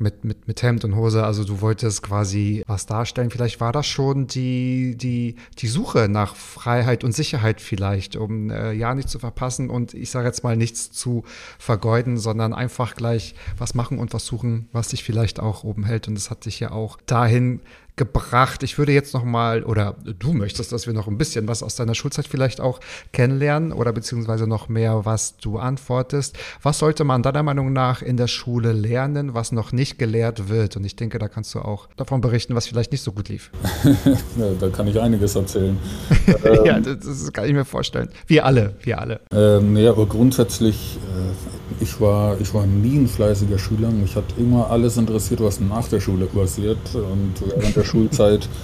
[0.00, 3.30] mit, mit, mit Hemd und Hose, also du wolltest quasi was darstellen.
[3.30, 8.72] Vielleicht war das schon die, die, die Suche nach Freiheit und Sicherheit vielleicht, um äh,
[8.72, 11.24] ja nichts zu verpassen und ich sage jetzt mal nichts zu
[11.58, 16.08] vergeuden, sondern einfach gleich was machen und was suchen, was dich vielleicht auch oben hält.
[16.08, 17.60] Und das hat dich ja auch dahin
[18.00, 18.62] gebracht.
[18.62, 21.76] Ich würde jetzt noch mal, oder du möchtest, dass wir noch ein bisschen was aus
[21.76, 22.80] deiner Schulzeit vielleicht auch
[23.12, 26.38] kennenlernen oder beziehungsweise noch mehr, was du antwortest.
[26.62, 30.78] Was sollte man deiner Meinung nach in der Schule lernen, was noch nicht gelehrt wird?
[30.78, 33.50] Und ich denke, da kannst du auch davon berichten, was vielleicht nicht so gut lief.
[33.84, 35.78] ja, da kann ich einiges erzählen.
[36.64, 38.08] ja, das, das, kann ich mir vorstellen.
[38.26, 39.20] Wir alle, wir alle.
[39.30, 43.90] Ähm, ja, aber grundsätzlich, äh, ich, war, ich war nie ein fleißiger Schüler.
[43.90, 46.78] Mich hat immer alles interessiert, was nach der Schule passiert.
[46.94, 48.48] Und während der Schulzeit.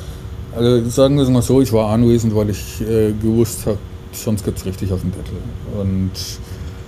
[0.57, 3.77] Also sagen wir es mal so, ich war anwesend, weil ich äh, gewusst habe,
[4.13, 5.37] sonst gibt es richtig auf den Deckel.
[5.79, 6.13] Und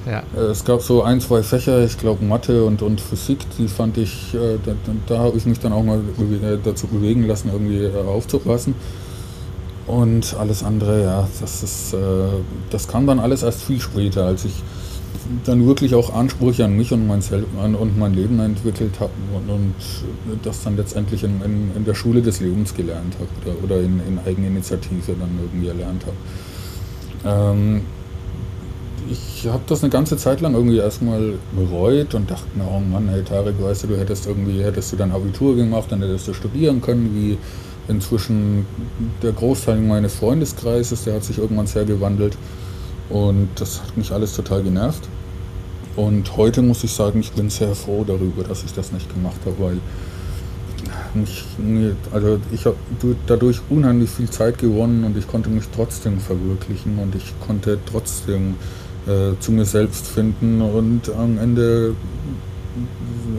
[0.07, 0.23] ja.
[0.35, 3.99] äh, es gab so ein, zwei Fächer, ich glaube Mathe und, und Physik, die fand
[3.99, 4.73] ich, äh, da,
[5.07, 8.75] da habe ich mich dann auch mal äh, dazu bewegen lassen, irgendwie äh, aufzupassen.
[9.87, 11.97] Und alles andere, ja, das ist,
[12.69, 14.53] das kam dann alles erst viel später, als ich
[15.45, 17.23] dann wirklich auch Ansprüche an mich und mein,
[17.75, 19.75] und mein Leben entwickelt habe und, und,
[20.43, 24.01] das dann letztendlich in, in, in, der Schule des Lebens gelernt habe oder, oder in,
[24.07, 26.17] in Eigeninitiative dann irgendwie erlernt habe.
[27.53, 27.83] Ähm,
[29.11, 33.09] ich habe das eine ganze Zeit lang irgendwie erstmal bereut und dachte mir, oh Mann,
[33.09, 36.35] hey Tarek, weißt du, du hättest irgendwie, hättest du dein Abitur gemacht, dann hättest du
[36.35, 37.39] studieren können, wie
[37.89, 38.67] inzwischen
[39.23, 42.37] der Großteil meines Freundeskreises, der hat sich irgendwann sehr gewandelt.
[43.09, 45.09] Und das hat mich alles total genervt.
[45.99, 49.41] Und heute muss ich sagen, ich bin sehr froh darüber, dass ich das nicht gemacht
[49.45, 49.81] habe, weil
[51.13, 51.45] mich,
[52.13, 52.77] also ich habe
[53.27, 58.55] dadurch unheimlich viel Zeit gewonnen und ich konnte mich trotzdem verwirklichen und ich konnte trotzdem
[59.09, 61.97] äh, zu mir selbst finden und am Ende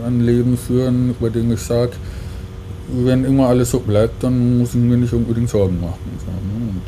[0.06, 1.94] ein Leben führen, bei dem ich sage,
[2.90, 6.00] wenn immer alles so bleibt, dann muss ich mir nicht unbedingt Sorgen machen.
[6.26, 6.72] So, ne?
[6.72, 6.82] Und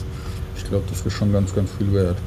[0.58, 2.18] ich glaube, das ist schon ganz, ganz viel wert.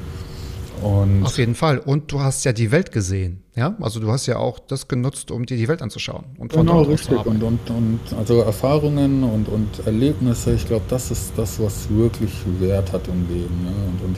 [0.85, 1.79] Und Auf jeden Fall.
[1.79, 3.43] Und du hast ja die Welt gesehen.
[3.57, 6.25] Ja, also du hast ja auch das genutzt, um dir die Welt anzuschauen.
[6.37, 7.25] Und von genau, richtig.
[7.25, 12.33] Und, und, und also Erfahrungen und, und Erlebnisse, ich glaube, das ist das, was wirklich
[12.61, 13.65] Wert hat im Leben.
[13.65, 13.71] Ne?
[13.71, 14.17] Und, und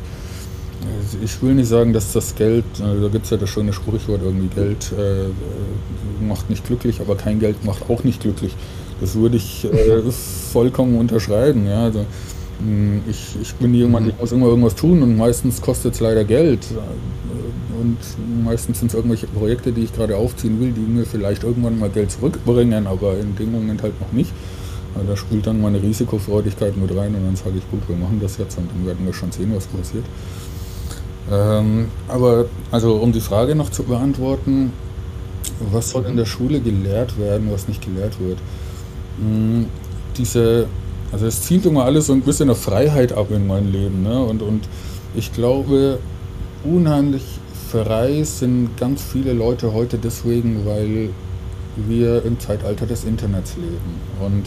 [1.23, 4.23] ich will nicht sagen, dass das Geld, äh, da gibt es ja das schöne Sprichwort
[4.23, 8.57] irgendwie, Geld äh, macht nicht glücklich, aber kein Geld macht auch nicht glücklich.
[9.01, 10.03] Das würde ich äh,
[10.53, 11.67] vollkommen unterschreiben.
[11.67, 11.85] Ja?
[11.85, 12.07] Also,
[13.09, 16.67] ich, ich bin jemand, ich muss immer irgendwas tun und meistens kostet es leider Geld.
[17.79, 17.99] Und
[18.45, 21.91] meistens sind es irgendwelche Projekte, die ich gerade aufziehen will, die mir vielleicht irgendwann mal
[21.91, 24.33] Geld zurückbringen, aber in dem Moment halt noch nicht.
[25.07, 28.39] Da spielt dann meine Risikofreudigkeit mit rein und dann sage ich, gut, wir machen das
[28.39, 30.05] jetzt und dann werden wir schon sehen, was passiert.
[31.31, 34.73] Ähm, aber also um die Frage noch zu beantworten,
[35.71, 38.39] was soll in der Schule gelehrt werden, was nicht gelehrt wird?
[39.19, 39.67] Hm,
[40.17, 40.67] diese,
[41.13, 44.03] also es zielt immer alles so ein bisschen auf Freiheit ab in mein Leben.
[44.03, 44.23] Ne?
[44.23, 44.69] Und, und
[45.15, 45.99] ich glaube,
[46.65, 47.25] unheimlich
[47.71, 51.11] frei sind ganz viele Leute heute deswegen, weil
[51.77, 54.01] wir im Zeitalter des Internets leben.
[54.21, 54.45] Und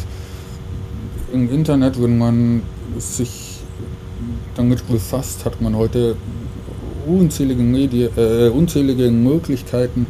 [1.33, 2.63] im Internet, wenn man
[2.97, 3.59] sich
[4.55, 6.15] damit befasst, hat man heute
[7.05, 10.05] unzählige, Medien, äh, unzählige Möglichkeiten,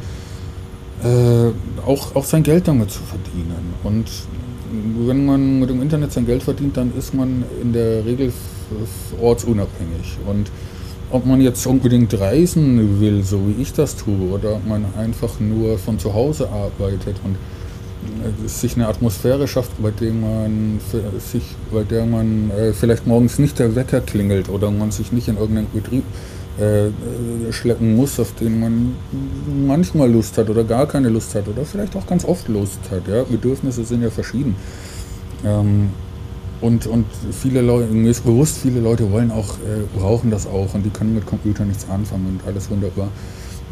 [1.03, 1.51] äh,
[1.85, 3.73] auch, auch sein Geld damit zu verdienen.
[3.83, 4.07] Und
[5.08, 8.32] wenn man mit dem Internet sein Geld verdient, dann ist man in der Regel
[9.21, 10.17] ortsunabhängig.
[10.27, 10.51] Und
[11.12, 15.39] ob man jetzt unbedingt reisen will, so wie ich das tue, oder ob man einfach
[15.39, 20.79] nur von zu Hause arbeitet und äh, sich eine Atmosphäre schafft, bei der man
[21.19, 25.27] sich, bei der man äh, vielleicht morgens nicht der Wecker klingelt oder man sich nicht
[25.27, 26.03] in irgendeinen Betrieb
[26.59, 28.95] äh, schleppen muss, auf den man
[29.65, 33.07] manchmal Lust hat oder gar keine Lust hat oder vielleicht auch ganz oft Lust hat.
[33.07, 33.23] Ja?
[33.23, 34.55] Bedürfnisse sind ja verschieden.
[35.45, 35.89] Ähm,
[36.61, 40.73] und, und viele Leute, mir ist bewusst, viele Leute wollen auch, äh, brauchen das auch
[40.73, 43.07] und die können mit Computern nichts anfangen und alles wunderbar.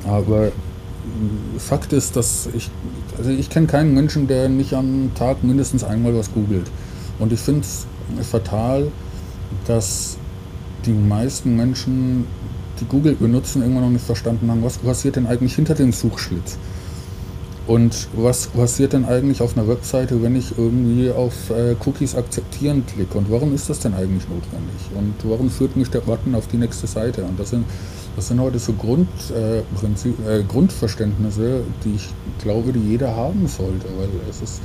[0.05, 0.51] Aber
[1.57, 2.69] Fakt ist, dass ich,
[3.17, 6.69] also ich kenne keinen Menschen, der nicht am Tag mindestens einmal was googelt.
[7.19, 7.85] Und ich finde es
[8.29, 8.91] fatal,
[9.65, 10.17] dass
[10.85, 12.25] die meisten Menschen
[12.79, 16.57] die Google benutzen, irgendwann noch nicht verstanden haben, was passiert denn eigentlich hinter dem Suchschlitz?
[17.67, 22.85] Und was passiert denn eigentlich auf einer Webseite, wenn ich irgendwie auf äh, Cookies akzeptieren
[22.85, 23.17] klicke?
[23.17, 24.81] Und warum ist das denn eigentlich notwendig?
[24.95, 27.25] Und warum führt mich der Button auf die nächste Seite?
[27.25, 27.65] Und das sind,
[28.15, 32.07] das sind heute so Grund, äh, Prinzip, äh, Grundverständnisse, die ich
[32.41, 34.61] glaube, die jeder haben sollte, weil es ist,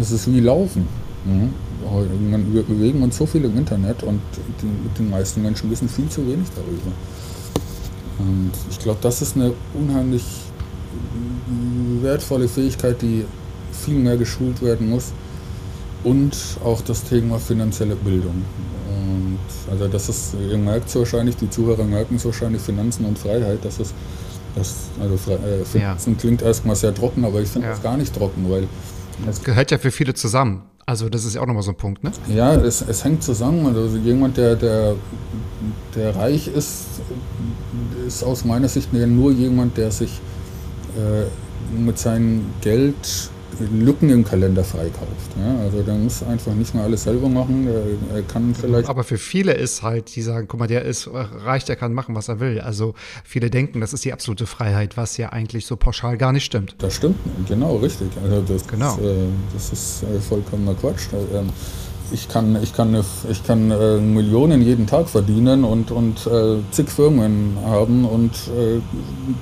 [0.00, 0.88] es ist wie Laufen.
[1.26, 1.50] Mhm.
[2.52, 4.20] Wir bewegen uns so viel im Internet und
[4.62, 6.92] die, die meisten Menschen wissen viel zu wenig darüber.
[8.18, 10.24] Und ich glaube, das ist eine unheimlich
[12.00, 13.24] wertvolle Fähigkeit, die
[13.72, 15.12] viel mehr geschult werden muss.
[16.04, 18.44] Und auch das Thema finanzielle Bildung.
[18.88, 19.38] Und
[19.70, 23.58] also das ist, ihr merkt es wahrscheinlich, die Zuhörer merken es wahrscheinlich, Finanzen und Freiheit,
[23.62, 23.92] das ist,
[24.54, 26.18] das, also äh, Finanzen ja.
[26.18, 27.74] klingt erstmal sehr trocken, aber ich finde ja.
[27.74, 28.68] das gar nicht trocken, weil
[29.28, 30.62] es gehört ja für viele zusammen.
[30.88, 32.12] Also das ist ja auch nochmal so ein Punkt, ne?
[32.28, 33.66] Ja, es, es hängt zusammen.
[33.66, 34.94] Also jemand, der, der,
[35.96, 36.84] der reich ist,
[38.06, 40.20] ist aus meiner Sicht nur jemand, der sich
[40.96, 41.24] äh,
[41.78, 43.30] mit seinem Geld
[43.72, 45.30] Lücken im Kalender freikauft.
[45.38, 47.66] Ja, also der muss einfach nicht mehr alles selber machen.
[48.14, 48.88] Er, kann vielleicht.
[48.88, 52.14] Aber für viele ist halt, die sagen, guck mal, der ist reich, der kann machen,
[52.14, 52.60] was er will.
[52.60, 56.44] Also viele denken, das ist die absolute Freiheit, was ja eigentlich so pauschal gar nicht
[56.44, 56.74] stimmt.
[56.78, 57.16] Das stimmt,
[57.48, 58.08] genau, richtig.
[58.22, 58.94] Also das, genau.
[58.96, 59.14] Ist, äh,
[59.54, 61.06] das ist äh, vollkommener Quatsch.
[61.32, 61.48] Ähm,
[62.12, 66.88] ich kann, ich kann, ich kann äh, Millionen jeden Tag verdienen und, und äh, zig
[66.88, 68.80] Firmen haben und äh,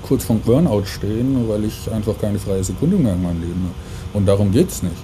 [0.02, 4.18] kurz vom Burnout stehen, weil ich einfach keine freie Sekunde mehr in meinem Leben habe.
[4.18, 4.96] Und darum geht es nicht.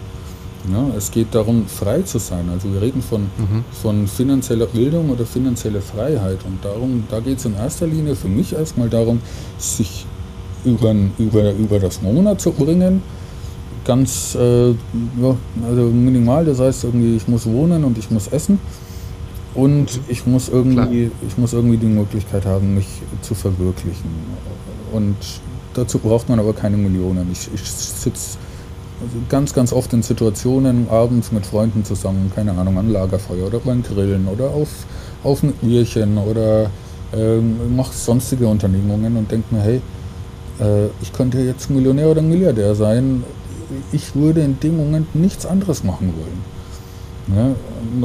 [0.71, 2.49] Ja, es geht darum, frei zu sein.
[2.53, 3.65] Also wir reden von, mhm.
[3.83, 6.39] von finanzieller Bildung oder finanzieller Freiheit.
[6.45, 9.21] Und darum, da geht es in erster Linie für mich erstmal darum,
[9.59, 10.07] sich
[10.65, 13.03] über, über, über das Monat zu bringen.
[13.85, 18.59] Ganz äh, ja, also minimal, das heißt irgendwie, ich muss wohnen und ich muss essen.
[19.55, 20.03] Und mhm.
[20.09, 22.87] ich muss irgendwie, ich muss irgendwie die Möglichkeit haben, mich
[23.23, 24.11] zu verwirklichen.
[24.93, 25.17] Und
[25.75, 27.29] dazu braucht man aber keine Millionen.
[27.33, 28.39] Ich, ich sitze
[29.01, 33.59] also ganz, ganz oft in Situationen abends mit Freunden zusammen, keine Ahnung, an Lagerfeuer oder
[33.61, 34.69] beim Grillen oder auf,
[35.25, 36.71] auf ein Bierchen oder
[37.17, 39.81] ähm, mache sonstige Unternehmungen und denke mir, hey,
[40.61, 43.25] äh, ich könnte jetzt Millionär oder Milliardär sein.
[43.93, 46.61] Ich würde in dem Moment nichts anderes machen wollen.
[47.37, 47.55] Ja,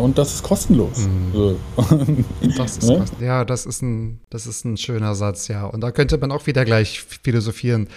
[0.01, 1.08] und das ist kostenlos.
[1.08, 1.58] Mhm.
[2.58, 3.06] Das ist ja?
[3.19, 5.65] ja, das ist, ein, das ist ein schöner Satz, ja.
[5.65, 7.88] Und da könnte man auch wieder gleich philosophieren.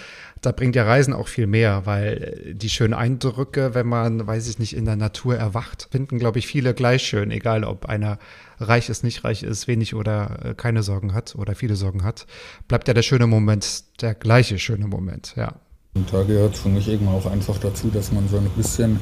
[0.41, 4.57] Da bringt ja Reisen auch viel mehr, weil die schönen Eindrücke, wenn man, weiß ich
[4.57, 8.19] nicht, in der Natur erwacht, finden, glaube ich, viele gleich schön, egal ob einer
[8.59, 12.25] reich ist, nicht reich ist, wenig oder äh, keine Sorgen hat oder viele Sorgen hat,
[12.67, 15.55] bleibt ja der schöne Moment der gleiche schöne Moment, ja.
[15.99, 18.99] Und da gehört für mich eben auch einfach dazu, dass man so ein bisschen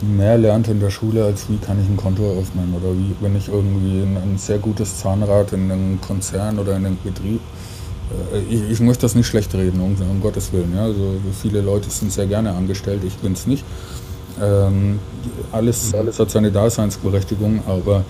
[0.00, 3.36] mehr lernt in der Schule, als wie kann ich ein Konto eröffnen oder wie, wenn
[3.36, 7.40] ich irgendwie ein, ein sehr gutes Zahnrad in einem Konzern oder in einem Betrieb,
[8.32, 10.72] äh, ich, ich, möchte das nicht schlecht reden, um, um Gottes Willen.
[10.74, 10.84] Ja?
[10.84, 13.64] Also viele Leute sind sehr gerne angestellt, ich bin es nicht.
[14.40, 15.00] Ähm,
[15.52, 18.04] alles, alles hat seine Daseinsberechtigung, aber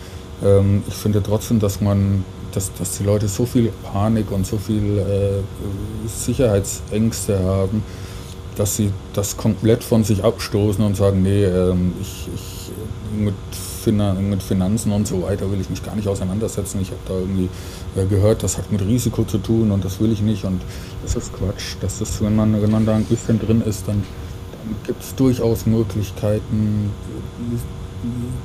[0.44, 4.58] ähm, ich finde trotzdem, dass man, dass, dass die Leute so viel Panik und so
[4.58, 7.82] viel äh, Sicherheitsängste haben,
[8.58, 12.70] dass sie das komplett von sich abstoßen und sagen, nee, ähm, ich, ich
[13.16, 16.80] mit, Finan mit, Finanzen und so weiter will ich mich gar nicht auseinandersetzen.
[16.82, 17.48] Ich habe da irgendwie
[17.96, 20.60] äh, gehört, das hat mit Risiko zu tun und das will ich nicht und
[21.02, 21.76] das ist Quatsch.
[21.80, 24.02] Das ist, wenn man, wenn man da ein bisschen drin ist, dann,
[24.52, 26.90] dann gibt es durchaus Möglichkeiten,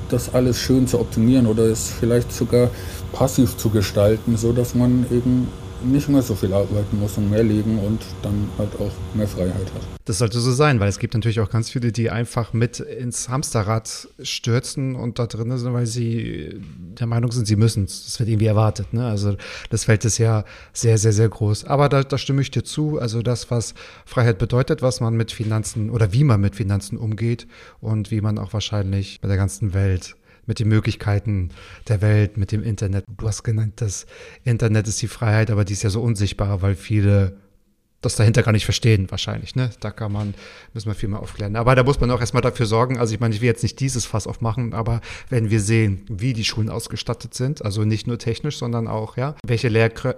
[0.10, 2.69] das alles schön zu optimieren oder es vielleicht sogar
[3.12, 5.47] passiv zu gestalten, sodass man eben
[5.83, 9.53] nicht mehr so viel arbeiten muss und mehr leben und dann halt auch mehr Freiheit
[9.53, 9.81] hat.
[10.05, 13.29] Das sollte so sein, weil es gibt natürlich auch ganz viele, die einfach mit ins
[13.29, 16.59] Hamsterrad stürzen und da drin sind, weil sie
[16.99, 18.05] der Meinung sind, sie müssen es.
[18.05, 18.93] Das wird irgendwie erwartet.
[18.93, 19.05] Ne?
[19.07, 19.35] Also
[19.69, 20.43] das Feld ist ja
[20.73, 21.65] sehr, sehr, sehr groß.
[21.65, 22.99] Aber da, da stimme ich dir zu.
[22.99, 23.73] Also das, was
[24.05, 27.47] Freiheit bedeutet, was man mit Finanzen oder wie man mit Finanzen umgeht
[27.79, 30.15] und wie man auch wahrscheinlich bei der ganzen Welt
[30.45, 31.49] mit den Möglichkeiten
[31.88, 33.06] der Welt, mit dem Internet.
[33.17, 34.06] Du hast genannt, das
[34.43, 37.38] Internet ist die Freiheit, aber die ist ja so unsichtbar, weil viele
[38.03, 39.56] das dahinter gar nicht verstehen, wahrscheinlich.
[39.56, 39.69] Ne?
[39.79, 40.34] Da kann man,
[40.73, 41.56] müssen wir viel mehr aufklären.
[41.56, 42.97] Aber da muss man auch erstmal dafür sorgen.
[42.97, 46.34] Also ich meine, ich will jetzt nicht dieses Fass aufmachen, aber wenn wir sehen, wie
[46.34, 50.13] die Schulen ausgestattet sind, also nicht nur technisch, sondern auch, ja, welche Lehrkrä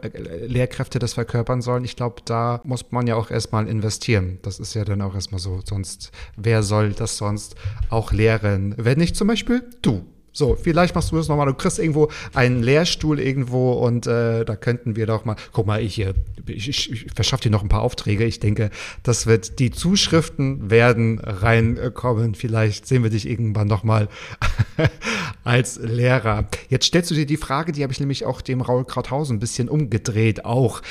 [0.48, 4.40] Lehrkräfte das verkörpern sollen, ich glaube, da muss man ja auch erstmal investieren.
[4.42, 5.62] Das ist ja dann auch erstmal so.
[5.64, 7.56] Sonst, wer soll das sonst
[7.90, 8.74] auch lehren?
[8.78, 10.06] Wenn nicht zum Beispiel du.
[10.38, 11.48] So, vielleicht machst du das nochmal.
[11.48, 15.38] Du kriegst irgendwo einen Lehrstuhl irgendwo und äh, da könnten wir doch mal.
[15.54, 18.26] Guck mal, ich, ich, ich, ich verschaffe dir noch ein paar Aufträge.
[18.26, 18.70] Ich denke,
[19.02, 22.36] das wird, die Zuschriften werden reinkommen.
[22.36, 24.10] Vielleicht sehen wir dich irgendwann nochmal
[25.46, 26.50] als Lehrer.
[26.68, 29.40] Jetzt stellst du dir die Frage, die habe ich nämlich auch dem Raul Krauthausen ein
[29.40, 30.82] bisschen umgedreht auch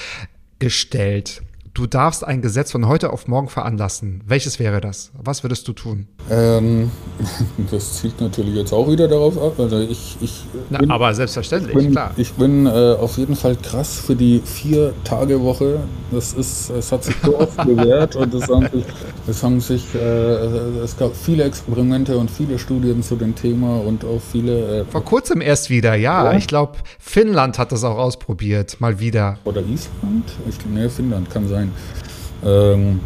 [0.59, 1.43] gestellt
[1.75, 4.23] du darfst ein Gesetz von heute auf morgen veranlassen.
[4.27, 5.11] Welches wäre das?
[5.21, 6.07] Was würdest du tun?
[6.31, 6.91] Ähm,
[7.71, 9.59] das zielt natürlich jetzt auch wieder darauf ab.
[9.59, 12.13] Also ich, ich Na, bin, aber selbstverständlich, bin, klar.
[12.17, 15.81] Ich bin äh, auf jeden Fall krass für die Vier-Tage-Woche.
[16.13, 18.85] Das ist, es hat sich so oft bewährt und es haben sich,
[19.27, 19.99] es, haben sich äh,
[20.85, 24.83] es gab viele Experimente und viele Studien zu dem Thema und auch viele.
[24.83, 26.25] Äh, Vor kurzem erst wieder, ja.
[26.31, 26.39] ja.
[26.39, 29.39] Ich glaube, Finnland hat das auch ausprobiert, mal wieder.
[29.45, 30.33] Oder Island?
[30.49, 31.73] Ich, nee, Finnland kann sein sein.
[32.45, 33.01] Ähm,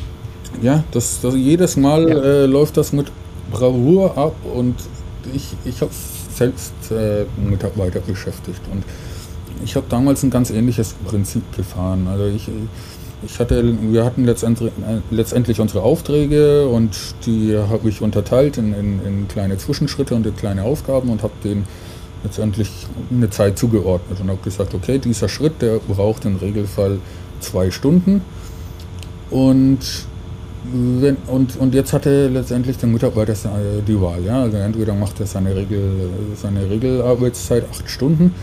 [0.62, 2.16] ja, das, das, jedes Mal ja.
[2.16, 3.11] äh, läuft das mit
[3.51, 4.75] Bravour ab und
[5.35, 5.92] ich, ich habe
[6.35, 8.85] selbst äh, Mitarbeiter beschäftigt und
[9.64, 12.07] ich habe damals ein ganz ähnliches Prinzip gefahren.
[12.09, 12.49] Also ich,
[13.25, 18.73] ich hatte, wir hatten letztendlich, äh, letztendlich unsere Aufträge und die habe ich unterteilt in,
[18.75, 21.66] in, in, kleine Zwischenschritte und in kleine Aufgaben und habe denen
[22.25, 22.71] letztendlich
[23.11, 26.99] eine Zeit zugeordnet und habe gesagt, okay, dieser Schritt, der braucht im Regelfall
[27.40, 28.23] zwei Stunden
[29.31, 29.79] und,
[30.73, 33.35] wenn, und, und jetzt hatte letztendlich der Mitarbeiter
[33.87, 34.25] die Wahl.
[34.25, 34.43] Ja?
[34.43, 38.35] Also entweder macht er seine, Regel, seine Regelarbeitszeit acht Stunden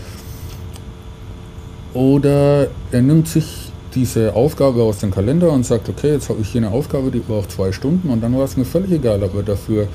[1.94, 6.50] oder er nimmt sich diese Aufgabe aus dem Kalender und sagt, okay, jetzt habe ich
[6.50, 9.36] hier eine Aufgabe, die braucht zwei Stunden und dann war es mir völlig egal, ob
[9.36, 9.88] er dafür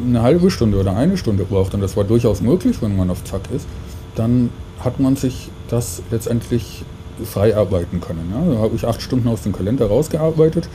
[0.00, 3.24] eine halbe Stunde oder eine Stunde braucht und das war durchaus möglich, wenn man auf
[3.24, 3.66] Zack ist,
[4.14, 6.84] dann hat man sich das letztendlich
[7.24, 8.32] frei arbeiten können.
[8.32, 8.54] Ja?
[8.54, 10.68] Da habe ich acht Stunden aus dem Kalender rausgearbeitet,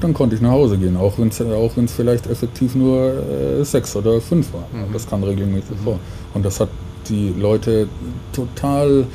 [0.00, 3.12] dann konnte ich nach Hause gehen, auch wenn es auch vielleicht effektiv nur
[3.60, 4.66] äh, sechs oder fünf war.
[4.72, 4.92] Mhm.
[4.92, 5.84] Das kam regelmäßig mhm.
[5.84, 5.98] vor.
[6.34, 6.68] Und das hat
[7.08, 7.88] die Leute
[8.32, 9.06] total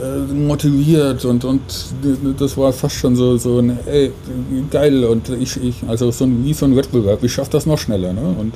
[0.00, 1.60] äh, motiviert und, und
[2.38, 4.10] das war fast schon so, so ein, ey,
[4.70, 7.78] geil und ich, ich also so ein, wie so ein Wettbewerb, ich schaffe das noch
[7.78, 8.12] schneller.
[8.12, 8.34] Ne?
[8.38, 8.54] Und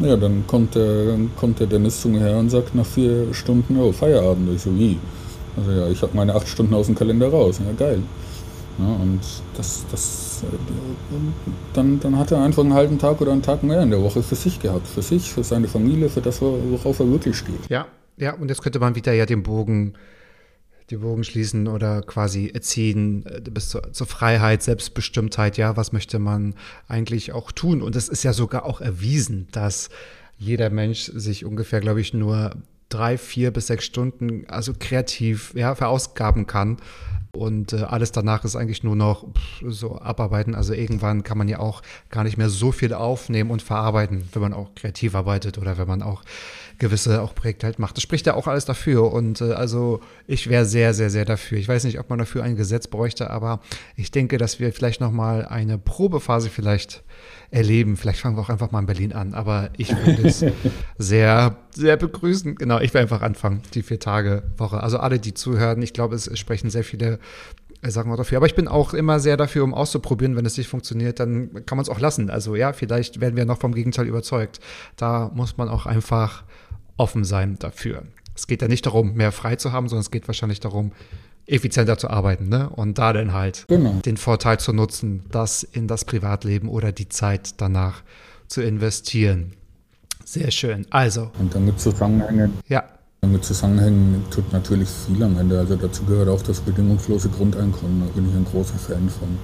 [0.00, 3.78] ja, dann kommt der, kommt der Dennis zu mir her und sagt nach vier Stunden,
[3.78, 4.48] oh, Feierabend.
[4.54, 4.98] Ich so, wie?
[5.56, 7.60] Also ja, ich habe meine acht Stunden aus dem Kalender raus.
[7.64, 8.02] Ja, geil.
[8.78, 9.20] Ja, und
[9.56, 10.56] das, das, äh,
[11.74, 14.22] dann, dann hat er einfach einen halben Tag oder einen Tag mehr in der Woche
[14.22, 14.86] für sich gehabt.
[14.86, 17.68] Für sich, für seine Familie, für das, worauf er wirklich steht.
[17.68, 17.86] Ja,
[18.16, 19.94] ja, und jetzt könnte man wieder ja den Bogen,
[20.90, 25.58] den Bogen schließen oder quasi erziehen äh, bis zur, zur Freiheit, Selbstbestimmtheit.
[25.58, 26.54] Ja, was möchte man
[26.88, 27.82] eigentlich auch tun?
[27.82, 29.90] Und es ist ja sogar auch erwiesen, dass
[30.38, 32.52] jeder Mensch sich ungefähr, glaube ich, nur
[32.92, 36.78] drei, vier bis sechs Stunden, also kreativ, ja, verausgaben kann.
[37.34, 40.54] Und äh, alles danach ist eigentlich nur noch pff, so abarbeiten.
[40.54, 41.80] Also irgendwann kann man ja auch
[42.10, 45.88] gar nicht mehr so viel aufnehmen und verarbeiten, wenn man auch kreativ arbeitet oder wenn
[45.88, 46.22] man auch
[46.78, 47.96] gewisse auch Projekte halt macht.
[47.96, 49.12] Das spricht ja auch alles dafür.
[49.12, 51.56] Und äh, also ich wäre sehr, sehr, sehr dafür.
[51.56, 53.60] Ich weiß nicht, ob man dafür ein Gesetz bräuchte, aber
[53.96, 57.02] ich denke, dass wir vielleicht nochmal eine Probephase vielleicht
[57.52, 57.96] erleben.
[57.96, 59.34] Vielleicht fangen wir auch einfach mal in Berlin an.
[59.34, 60.44] Aber ich würde es
[60.98, 62.56] sehr, sehr begrüßen.
[62.56, 64.82] Genau, ich will einfach anfangen, die vier Tage Woche.
[64.82, 67.18] Also alle, die zuhören, ich glaube, es sprechen sehr viele
[67.82, 68.38] äh, sagen wir dafür.
[68.38, 70.34] Aber ich bin auch immer sehr dafür, um auszuprobieren.
[70.34, 72.30] Wenn es nicht funktioniert, dann kann man es auch lassen.
[72.30, 74.58] Also ja, vielleicht werden wir noch vom Gegenteil überzeugt.
[74.96, 76.44] Da muss man auch einfach
[76.96, 78.04] offen sein dafür.
[78.34, 80.92] Es geht ja nicht darum, mehr frei zu haben, sondern es geht wahrscheinlich darum,
[81.46, 82.70] effizienter zu arbeiten ne?
[82.70, 83.94] und da dann halt genau.
[84.04, 88.02] den Vorteil zu nutzen, das in das Privatleben oder die Zeit danach
[88.46, 89.54] zu investieren.
[90.24, 90.86] Sehr schön.
[90.90, 91.30] Also.
[91.38, 92.58] Und damit zusammenhängen.
[92.68, 92.84] Ja.
[93.20, 95.58] Damit zusammenhängen tut natürlich viel am Ende.
[95.58, 98.00] Also dazu gehört auch das bedingungslose Grundeinkommen.
[98.00, 99.38] Da bin ich ein großer Fan von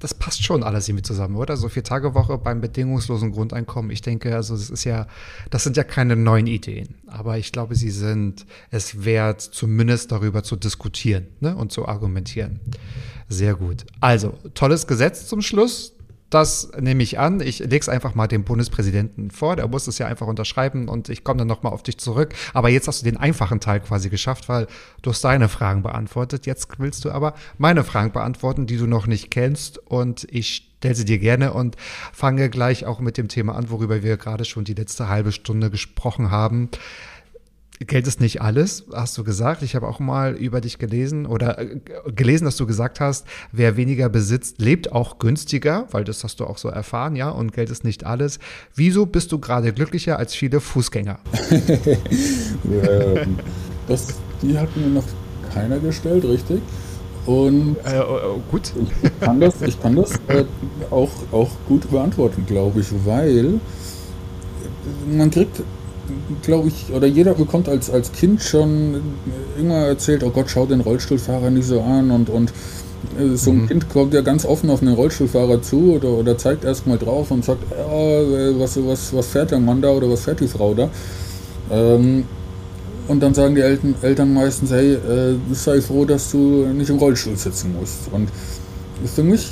[0.00, 1.56] das passt schon alles irgendwie zusammen, oder?
[1.56, 3.90] So vier Tage Woche beim bedingungslosen Grundeinkommen.
[3.90, 5.06] Ich denke, also das ist ja,
[5.50, 10.42] das sind ja keine neuen Ideen, aber ich glaube, sie sind es wert, zumindest darüber
[10.42, 11.54] zu diskutieren ne?
[11.54, 12.60] und zu argumentieren.
[13.28, 13.84] Sehr gut.
[14.00, 15.94] Also, tolles Gesetz zum Schluss.
[16.30, 17.40] Das nehme ich an.
[17.40, 19.56] Ich lege es einfach mal dem Bundespräsidenten vor.
[19.56, 22.34] Der muss es ja einfach unterschreiben und ich komme dann nochmal auf dich zurück.
[22.54, 24.68] Aber jetzt hast du den einfachen Teil quasi geschafft, weil
[25.02, 26.46] du hast deine Fragen beantwortet.
[26.46, 29.78] Jetzt willst du aber meine Fragen beantworten, die du noch nicht kennst.
[29.78, 31.76] Und ich stelle sie dir gerne und
[32.12, 35.68] fange gleich auch mit dem Thema an, worüber wir gerade schon die letzte halbe Stunde
[35.68, 36.70] gesprochen haben.
[37.86, 39.62] Geld ist nicht alles, hast du gesagt.
[39.62, 41.80] Ich habe auch mal über dich gelesen oder äh,
[42.14, 46.44] gelesen, dass du gesagt hast, wer weniger besitzt, lebt auch günstiger, weil das hast du
[46.44, 48.38] auch so erfahren, ja, und Geld ist nicht alles.
[48.74, 51.18] Wieso bist du gerade glücklicher als viele Fußgänger?
[53.88, 54.06] Das,
[54.40, 55.04] die hat mir noch
[55.52, 56.62] keiner gestellt, richtig?
[57.26, 58.04] Und äh, äh,
[58.52, 58.72] gut.
[59.02, 60.44] Ich kann das, ich kann das äh,
[60.90, 63.60] auch, auch gut beantworten, glaube ich, weil
[65.10, 65.62] man kriegt
[66.42, 69.00] glaube ich, oder jeder bekommt als, als Kind schon
[69.58, 72.52] immer erzählt, oh Gott, schau den Rollstuhlfahrer nicht so an und, und
[73.18, 73.68] äh, so ein mhm.
[73.68, 77.44] Kind kommt ja ganz offen auf einen Rollstuhlfahrer zu oder, oder zeigt erstmal drauf und
[77.44, 80.88] sagt, ja, was, was, was fährt der Mann da oder was fährt die Frau da?
[81.70, 82.24] Ähm,
[83.08, 86.98] und dann sagen die Eltern, Eltern meistens, hey, äh, sei froh, dass du nicht im
[86.98, 88.08] Rollstuhl sitzen musst.
[88.12, 88.28] Und
[89.04, 89.50] für mich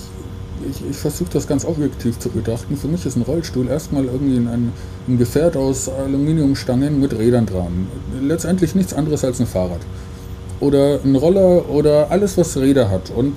[0.70, 2.76] ich, ich versuche das ganz objektiv zu betrachten.
[2.76, 4.72] Für mich ist ein Rollstuhl erstmal irgendwie ein,
[5.06, 7.88] ein Gefährt aus Aluminiumstangen mit Rädern dran.
[8.20, 9.80] Letztendlich nichts anderes als ein Fahrrad.
[10.60, 13.10] Oder ein Roller oder alles, was Räder hat.
[13.10, 13.34] Und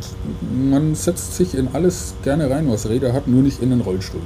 [0.69, 4.21] man setzt sich in alles gerne rein, was Räder hat, nur nicht in den Rollstuhl.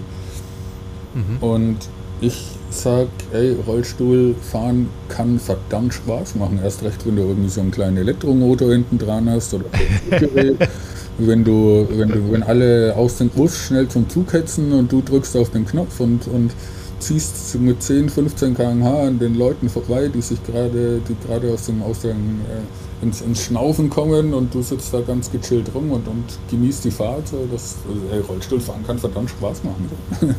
[1.13, 1.37] Mhm.
[1.43, 1.77] Und
[2.21, 6.59] ich sag, ey, Rollstuhl fahren kann verdammt Spaß machen.
[6.63, 9.65] Erst recht, wenn du irgendwie so einen kleinen Elektromotor hinten dran hast oder.
[11.17, 15.01] wenn du, wenn du, wenn alle aus dem Bus schnell zum Zug hetzen und du
[15.01, 16.51] drückst auf den Knopf und, und
[16.99, 21.65] ziehst mit 10, 15 km/h an den Leuten vorbei, die sich gerade, die gerade aus
[21.65, 25.91] dem, aus dem äh, ins, ins, Schnaufen kommen und du sitzt da ganz gechillt rum
[25.91, 27.31] und, und genießt die Fahrt.
[27.51, 29.89] Das, also, ey, Rollstuhlfahren kann verdammt Spaß machen.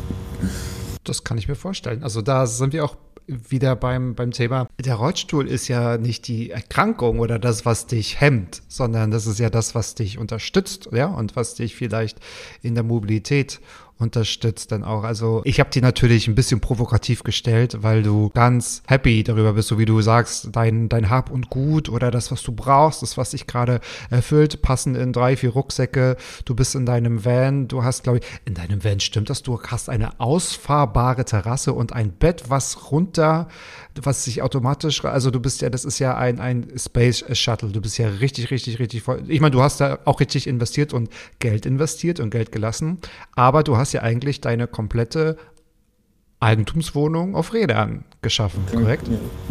[1.03, 2.03] das kann ich mir vorstellen.
[2.03, 2.95] Also da sind wir auch
[3.27, 4.67] wieder beim, beim Thema.
[4.79, 9.39] Der Rollstuhl ist ja nicht die Erkrankung oder das, was dich hemmt, sondern das ist
[9.39, 12.19] ja das, was dich unterstützt, ja, und was dich vielleicht
[12.61, 13.59] in der Mobilität
[13.99, 15.03] unterstützt dann auch.
[15.03, 19.69] Also ich habe die natürlich ein bisschen provokativ gestellt, weil du ganz happy darüber bist,
[19.69, 23.17] so wie du sagst, dein, dein Hab und Gut oder das, was du brauchst, das,
[23.17, 23.79] was dich gerade
[24.09, 26.17] erfüllt, passen in drei, vier Rucksäcke.
[26.45, 29.59] Du bist in deinem Van, du hast, glaube ich, in deinem Van stimmt das, du
[29.61, 33.47] hast eine ausfahrbare Terrasse und ein Bett, was runter
[34.03, 37.81] was sich automatisch, also du bist ja, das ist ja ein, ein Space Shuttle, du
[37.81, 39.23] bist ja richtig, richtig, richtig voll.
[39.27, 42.99] Ich meine, du hast da auch richtig investiert und Geld investiert und Geld gelassen,
[43.35, 45.37] aber du hast ja eigentlich deine komplette
[46.39, 49.07] Eigentumswohnung auf Rädern geschaffen, korrekt?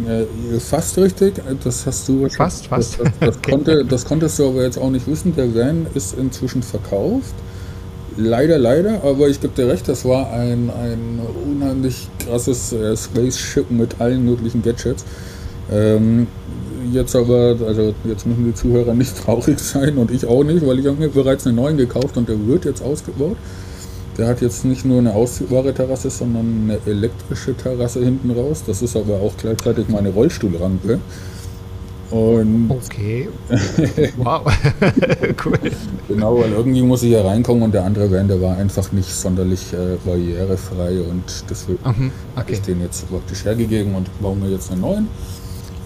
[0.07, 0.23] Ja,
[0.59, 2.29] fast richtig, das hast du.
[2.29, 2.99] Fast, fast.
[2.99, 5.35] Das, das, das, konnte, das konntest du aber jetzt auch nicht wissen.
[5.35, 7.35] Der Van ist inzwischen verkauft.
[8.19, 13.69] Leider, leider, aber ich gebe dir recht, das war ein, ein unheimlich krasses äh, Spaceship
[13.69, 15.05] mit allen möglichen Gadgets.
[15.71, 16.25] Ähm,
[16.91, 20.79] jetzt aber, also jetzt müssen die Zuhörer nicht traurig sein und ich auch nicht, weil
[20.79, 23.37] ich habe mir bereits einen neuen gekauft und der wird jetzt ausgebaut.
[24.17, 28.63] Der hat jetzt nicht nur eine ausziehbare Terrasse, sondern eine elektrische Terrasse hinten raus.
[28.65, 30.97] Das ist aber auch gleichzeitig meine Rollstuhlrampe.
[32.11, 33.27] Und Okay.
[34.17, 34.41] Wow.
[35.45, 35.59] cool.
[36.07, 39.13] genau, weil irgendwie muss ich ja reinkommen und der andere Van, der war einfach nicht
[39.13, 42.73] sonderlich äh, barrierefrei und deswegen Mhm, habe ich okay.
[42.73, 45.07] den jetzt praktisch hergegeben und baue mir jetzt einen neuen.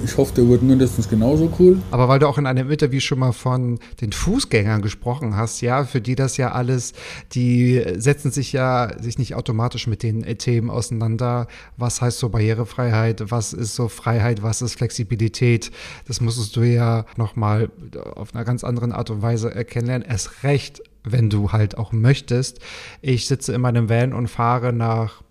[0.04, 1.80] Ich hoffe, der wird mindestens genauso cool.
[1.92, 5.84] Aber weil du auch in einem Interview schon mal von den Fußgängern gesprochen hast, ja,
[5.84, 6.94] für die das ja alles,
[7.34, 11.48] die setzen sich ja sich nicht automatisch mit den Themen auseinander.
[11.78, 13.32] Was heißt so Barrierefreiheit?
[13.32, 14.42] Was ist so Freiheit?
[14.44, 15.72] Was ist Flexibilität?
[16.08, 17.70] Das musstest du ja nochmal
[18.16, 20.08] auf einer ganz anderen Art und Weise kennenlernen.
[20.08, 22.60] Erst recht, wenn du halt auch möchtest.
[23.02, 25.24] Ich sitze in meinem Van und fahre nach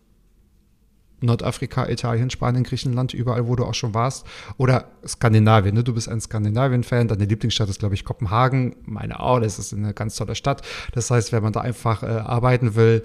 [1.21, 4.27] Nordafrika, Italien, Spanien, Griechenland, überall, wo du auch schon warst.
[4.57, 5.85] Oder Skandinavien, ne?
[5.85, 8.77] Du bist ein Skandinavien-Fan, deine Lieblingsstadt ist, glaube ich, Kopenhagen.
[8.85, 10.63] Meine auch, das ist eine ganz tolle Stadt.
[10.93, 13.05] Das heißt, wenn man da einfach äh, arbeiten will,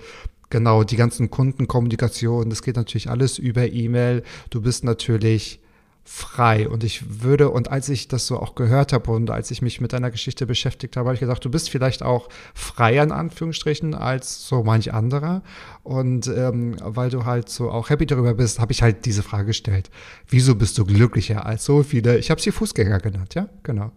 [0.49, 4.23] genau, die ganzen Kundenkommunikation, das geht natürlich alles über E-Mail.
[4.49, 5.59] Du bist natürlich
[6.07, 6.69] frei.
[6.69, 9.81] Und ich würde, und als ich das so auch gehört habe und als ich mich
[9.81, 13.95] mit deiner Geschichte beschäftigt habe, habe ich gedacht, du bist vielleicht auch freier in Anführungsstrichen
[13.95, 15.41] als so manch anderer.
[15.83, 19.47] Und ähm, weil du halt so auch happy darüber bist, habe ich halt diese Frage
[19.47, 19.89] gestellt.
[20.29, 22.19] Wieso bist du glücklicher als so viele?
[22.19, 23.49] Ich habe sie Fußgänger genannt, ja?
[23.63, 23.91] Genau.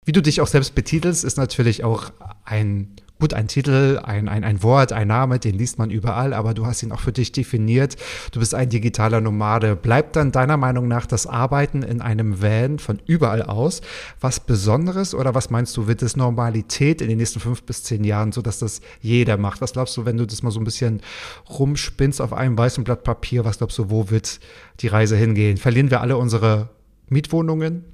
[0.05, 2.11] Wie du dich auch selbst betitelst, ist natürlich auch
[2.43, 6.55] ein, gut, ein Titel, ein, ein, ein Wort, ein Name, den liest man überall, aber
[6.55, 7.95] du hast ihn auch für dich definiert.
[8.31, 9.75] Du bist ein digitaler Nomade.
[9.75, 13.81] Bleibt dann deiner Meinung nach das Arbeiten in einem Van von überall aus
[14.19, 18.03] was Besonderes oder was meinst du, wird es Normalität in den nächsten fünf bis zehn
[18.03, 19.61] Jahren, so dass das jeder macht?
[19.61, 21.01] Was glaubst du, wenn du das mal so ein bisschen
[21.47, 24.39] rumspinnst auf einem weißen Blatt Papier, was glaubst du, wo wird
[24.79, 25.57] die Reise hingehen?
[25.57, 26.69] Verlieren wir alle unsere
[27.07, 27.85] Mietwohnungen?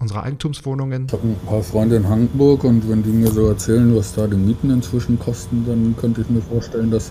[0.00, 1.06] Unsere Eigentumswohnungen.
[1.06, 4.26] Ich habe ein paar Freunde in Hamburg und wenn die mir so erzählen, was da
[4.26, 7.10] die Mieten inzwischen kosten, dann könnte ich mir vorstellen, dass,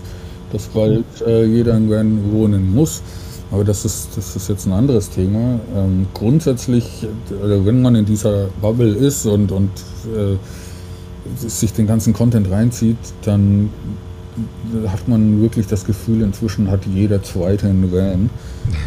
[0.52, 3.02] dass bald äh, jeder in Van wohnen muss.
[3.50, 5.60] Aber das ist, das ist jetzt ein anderes Thema.
[5.74, 9.70] Ähm, grundsätzlich, äh, wenn man in dieser Bubble ist und, und
[10.14, 10.36] äh,
[11.36, 13.70] sich den ganzen Content reinzieht, dann
[14.88, 18.30] hat man wirklich das Gefühl, inzwischen hat jeder Zweite einen Van.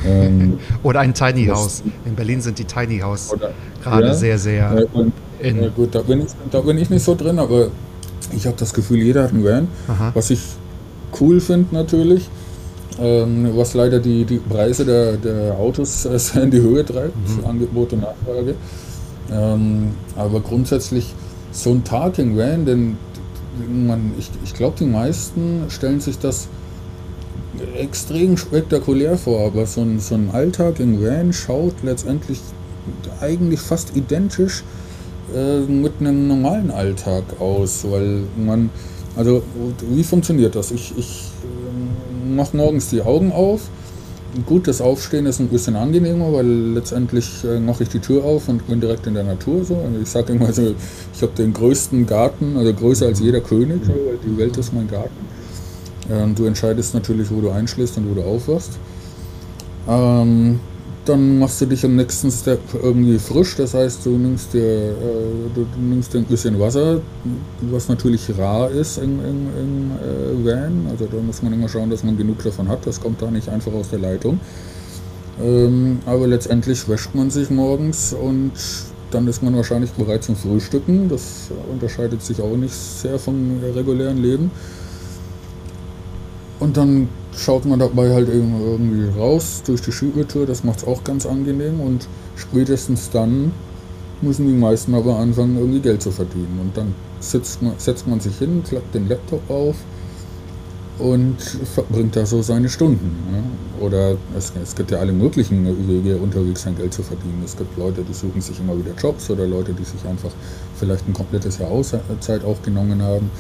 [0.06, 1.84] Ähm, Oder ein Tiny House.
[2.06, 3.52] In Berlin sind die Tiny House Oder-
[3.84, 4.14] gerade Ja?
[4.14, 5.62] sehr, sehr Äh, und, in.
[5.64, 7.68] ja, gut, da bin, ich, da bin ich nicht so drin, aber
[8.36, 9.68] ich habe das Gefühl, jeder hat einen Van.
[9.88, 10.12] Aha.
[10.14, 10.39] Was ich
[11.20, 12.30] cool finde natürlich,
[12.99, 17.14] ähm, was leider die, die Preise der, der Autos äh, sehr in die Höhe treibt,
[17.47, 18.56] Angebot und Nachfrage.
[19.32, 21.14] Ähm, aber grundsätzlich
[21.52, 22.97] so ein Tag im Van, denn
[23.70, 26.47] man, ich, ich glaube, die meisten stellen sich das
[27.78, 32.39] extrem spektakulär vor, aber so ein, so ein Alltag im Van schaut letztendlich
[33.20, 34.64] eigentlich fast identisch
[35.36, 38.70] äh, mit einem normalen Alltag aus, weil man,
[39.16, 39.43] also
[39.89, 40.72] wie funktioniert das?
[40.72, 43.70] Ich, ich äh, mache morgens die Augen auf.
[44.46, 48.48] Gut, das Aufstehen ist ein bisschen angenehmer, weil letztendlich äh, mache ich die Tür auf
[48.48, 49.66] und bin direkt in der Natur.
[49.66, 49.76] So.
[49.76, 50.74] Also ich sage immer so,
[51.14, 54.74] ich habe den größten Garten, also größer als jeder König, so, weil die Welt ist
[54.74, 55.26] mein Garten.
[56.10, 58.80] Ähm, du entscheidest natürlich, wo du einschläfst und wo du aufwachst.
[59.90, 60.62] Ähm,
[61.06, 64.93] dann machst du dich am nächsten Step irgendwie frisch, das heißt, du nimmst dir, äh,
[65.56, 67.02] du nimmst dir ein bisschen Wasser,
[67.62, 70.88] was natürlich rar ist im, im, im äh, Van.
[70.89, 72.86] Also da muss man immer schauen, dass man genug davon hat.
[72.86, 74.39] Das kommt da nicht einfach aus der Leitung.
[75.41, 78.52] Ähm, aber letztendlich wäscht man sich morgens und
[79.10, 81.10] dann ist man wahrscheinlich bereit zum Frühstücken.
[81.10, 84.52] Das unterscheidet sich auch nicht sehr vom regulären Leben.
[86.62, 91.03] Und dann schaut man dabei halt irgendwie raus durch die Schiebetür, das macht es auch
[91.03, 93.51] ganz angenehm und spätestens dann
[94.22, 96.59] müssen die meisten aber anfangen, irgendwie Geld zu verdienen.
[96.62, 99.76] Und dann sitzt man, setzt man sich hin, klappt den Laptop auf
[100.99, 101.41] und
[101.74, 103.09] verbringt da so seine Stunden.
[103.32, 103.84] Ja.
[103.84, 107.41] Oder es, es gibt ja alle möglichen Wege, unterwegs sein Geld zu verdienen.
[107.43, 110.30] Es gibt Leute, die suchen sich immer wieder Jobs oder Leute, die sich einfach
[110.76, 113.32] vielleicht ein komplettes Jahr Auszeit auch genommen haben.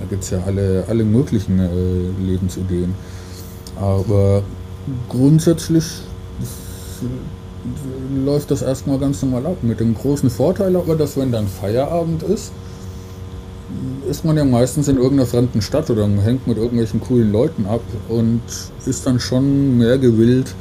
[0.00, 2.94] Da gibt es ja alle, alle möglichen äh, Lebensideen.
[3.76, 4.42] Aber
[5.08, 5.84] grundsätzlich
[8.24, 9.58] läuft das erstmal ganz normal ab.
[9.62, 12.52] Mit dem großen Vorteil aber, dass wenn dann Feierabend ist,
[14.08, 17.82] ist man ja meistens in irgendeiner fremden Stadt oder hängt mit irgendwelchen coolen Leuten ab
[18.08, 18.40] und
[18.86, 20.54] ist dann schon mehr gewillt,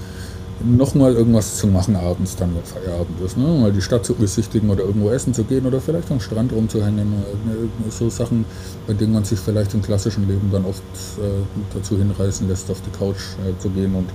[0.63, 3.37] nochmal irgendwas zu machen abends dann, wenn Feierabend ist.
[3.37, 3.45] Ne?
[3.45, 7.13] Mal die Stadt zu besichtigen oder irgendwo essen zu gehen oder vielleicht am Strand rumzuhängen.
[7.13, 8.45] äh, So Sachen,
[8.87, 10.83] bei denen man sich vielleicht im klassischen Leben dann oft
[11.17, 11.41] äh,
[11.73, 14.09] dazu hinreißen lässt, auf die Couch äh, zu gehen und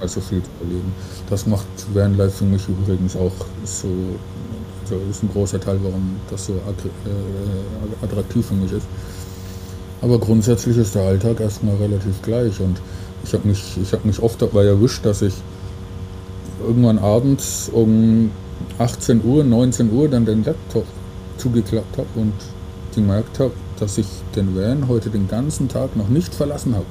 [0.00, 0.92] also viel zu erleben.
[1.30, 3.32] Das macht Vanlife für mich übrigens auch
[3.64, 3.88] so,
[4.82, 8.86] also ist ein großer Teil, warum das so äh, attraktiv für mich ist.
[10.02, 12.76] Aber grundsätzlich ist der Alltag erstmal relativ gleich und
[13.24, 15.32] ich habe mich, hab mich oft dabei erwischt, dass ich
[16.60, 18.30] irgendwann abends um
[18.78, 20.86] 18 Uhr, 19 Uhr dann den Laptop
[21.38, 22.32] zugeklappt habe und
[22.94, 26.86] gemerkt habe, dass ich den Van heute den ganzen Tag noch nicht verlassen habe.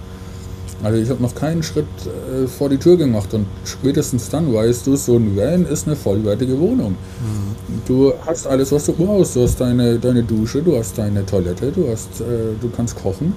[0.84, 4.86] Also ich habe noch keinen Schritt äh, vor die Tür gemacht und spätestens dann weißt
[4.86, 6.92] du, so ein Van ist eine vollwertige Wohnung.
[6.92, 7.82] Mhm.
[7.88, 9.36] Du hast alles, was du brauchst.
[9.36, 13.34] Du hast deine, deine Dusche, du hast deine Toilette, du, hast, äh, du kannst kochen,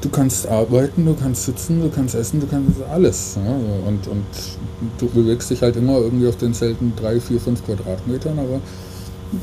[0.00, 3.36] du kannst arbeiten, du kannst sitzen, du kannst essen, du kannst alles.
[3.36, 3.52] Ja?
[3.86, 4.26] Und, und
[4.98, 8.60] du bewegst dich halt immer irgendwie auf den selten 3, 4, 5 Quadratmetern, aber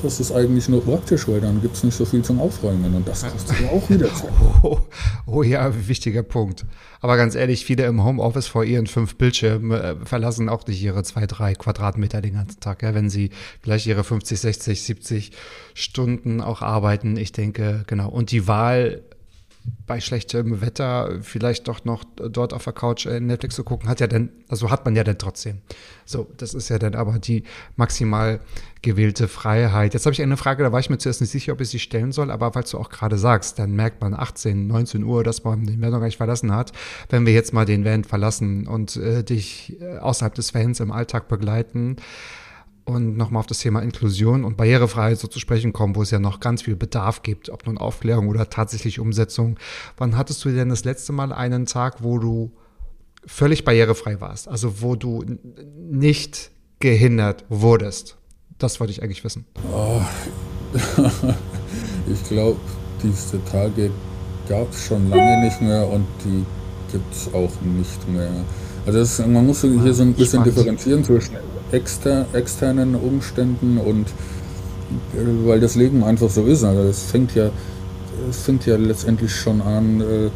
[0.02, 3.08] das ist eigentlich nur praktisch, weil dann gibt es nicht so viel zum Aufräumen und
[3.08, 4.30] das kostet ja auch wieder Zeit.
[4.64, 4.78] Oh,
[5.26, 6.66] oh, ja, wichtiger Punkt.
[7.00, 11.02] Aber ganz ehrlich, viele im Homeoffice vor ihren fünf Bildschirmen äh, verlassen auch nicht ihre
[11.04, 15.32] zwei, drei Quadratmeter den ganzen Tag, ja, wenn sie vielleicht ihre 50, 60, 70
[15.74, 17.18] Stunden auch arbeiten.
[17.18, 18.10] Ich denke, genau.
[18.10, 19.02] Und die Wahl
[19.86, 24.00] bei schlechtem Wetter vielleicht doch noch dort auf der Couch äh, Netflix zu gucken, hat
[24.00, 25.60] ja dann, also hat man ja dann trotzdem.
[26.06, 27.44] So, das ist ja dann aber die
[27.76, 28.40] maximal
[28.82, 29.94] gewählte Freiheit.
[29.94, 31.80] Jetzt habe ich eine Frage, da war ich mir zuerst nicht sicher, ob ich sie
[31.80, 35.44] stellen soll, aber falls du auch gerade sagst, dann merkt man 18, 19 Uhr, dass
[35.44, 36.72] man den Van noch gar nicht verlassen hat.
[37.10, 40.92] Wenn wir jetzt mal den Van verlassen und äh, dich äh, außerhalb des Vans im
[40.92, 41.98] Alltag begleiten,
[42.92, 46.20] und nochmal auf das Thema Inklusion und Barrierefreiheit so zu sprechen kommen, wo es ja
[46.20, 49.58] noch ganz viel Bedarf gibt, ob nun Aufklärung oder tatsächlich Umsetzung.
[49.98, 52.52] Wann hattest du denn das letzte Mal einen Tag, wo du
[53.26, 54.48] völlig barrierefrei warst?
[54.48, 55.24] Also wo du
[55.78, 58.18] nicht gehindert wurdest?
[58.58, 59.46] Das wollte ich eigentlich wissen.
[59.74, 60.02] Oh.
[62.12, 62.60] ich glaube,
[63.02, 63.92] diese Tage
[64.48, 66.46] gab es schon lange nicht mehr und die
[66.92, 68.32] gibt es auch nicht mehr.
[68.86, 71.36] Also das, man muss hier so ein bisschen differenzieren zwischen
[71.72, 74.08] exter, externen Umständen und
[75.14, 76.64] äh, weil das Leben einfach so ist.
[76.64, 77.50] Also es fängt ja,
[78.30, 80.30] es fängt ja letztendlich schon an, äh,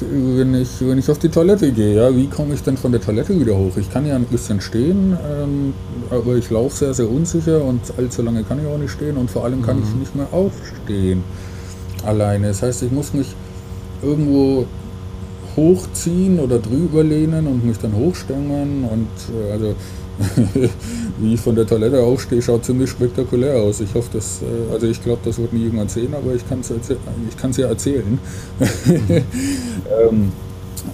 [0.00, 3.00] wenn ich, wenn ich auf die Toilette gehe, ja, wie komme ich denn von der
[3.00, 3.76] Toilette wieder hoch?
[3.76, 5.74] Ich kann ja ein bisschen stehen, ähm,
[6.10, 9.30] aber ich laufe sehr, sehr unsicher und allzu lange kann ich auch nicht stehen und
[9.30, 9.84] vor allem kann mhm.
[9.84, 11.22] ich nicht mehr aufstehen
[12.04, 12.48] alleine.
[12.48, 13.34] Das heißt, ich muss mich
[14.02, 14.66] irgendwo
[15.56, 19.74] hochziehen oder drüber lehnen und mich dann hochstellen und äh, also
[21.18, 23.80] wie ich von der Toilette aufstehe, schaut ziemlich spektakulär aus.
[23.80, 26.60] Ich hoffe, dass, äh, also ich glaube, das wird nie jemand sehen, aber ich kann
[26.60, 28.18] es ja erzählen.
[28.88, 30.32] ähm,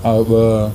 [0.02, 0.70] aber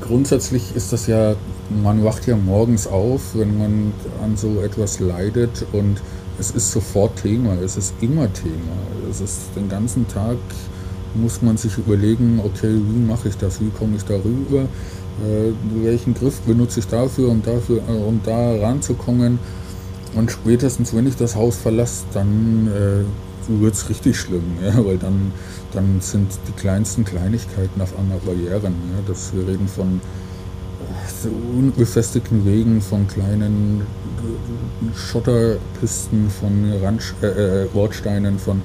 [0.00, 1.34] grundsätzlich ist das ja,
[1.82, 3.92] man wacht ja morgens auf, wenn man
[4.22, 6.02] an so etwas leidet und
[6.38, 8.76] es ist sofort Thema, es ist immer Thema.
[9.10, 10.36] Es ist den ganzen Tag
[11.14, 15.52] muss man sich überlegen, okay, wie mache ich das, wie komme ich darüber, äh,
[15.82, 19.38] welchen Griff benutze ich dafür, um, dafür, äh, um da ranzukommen.
[20.14, 24.98] Und spätestens, wenn ich das Haus verlasse, dann äh, wird es richtig schlimm, ja, weil
[24.98, 25.32] dann,
[25.72, 28.74] dann sind die kleinsten Kleinigkeiten auf einmal Barrieren.
[28.94, 30.00] Ja, dass wir reden von
[31.24, 38.62] äh, unbefestigten Wegen, von kleinen äh, Schotterpisten, von Rand, äh, Bordsteinen, von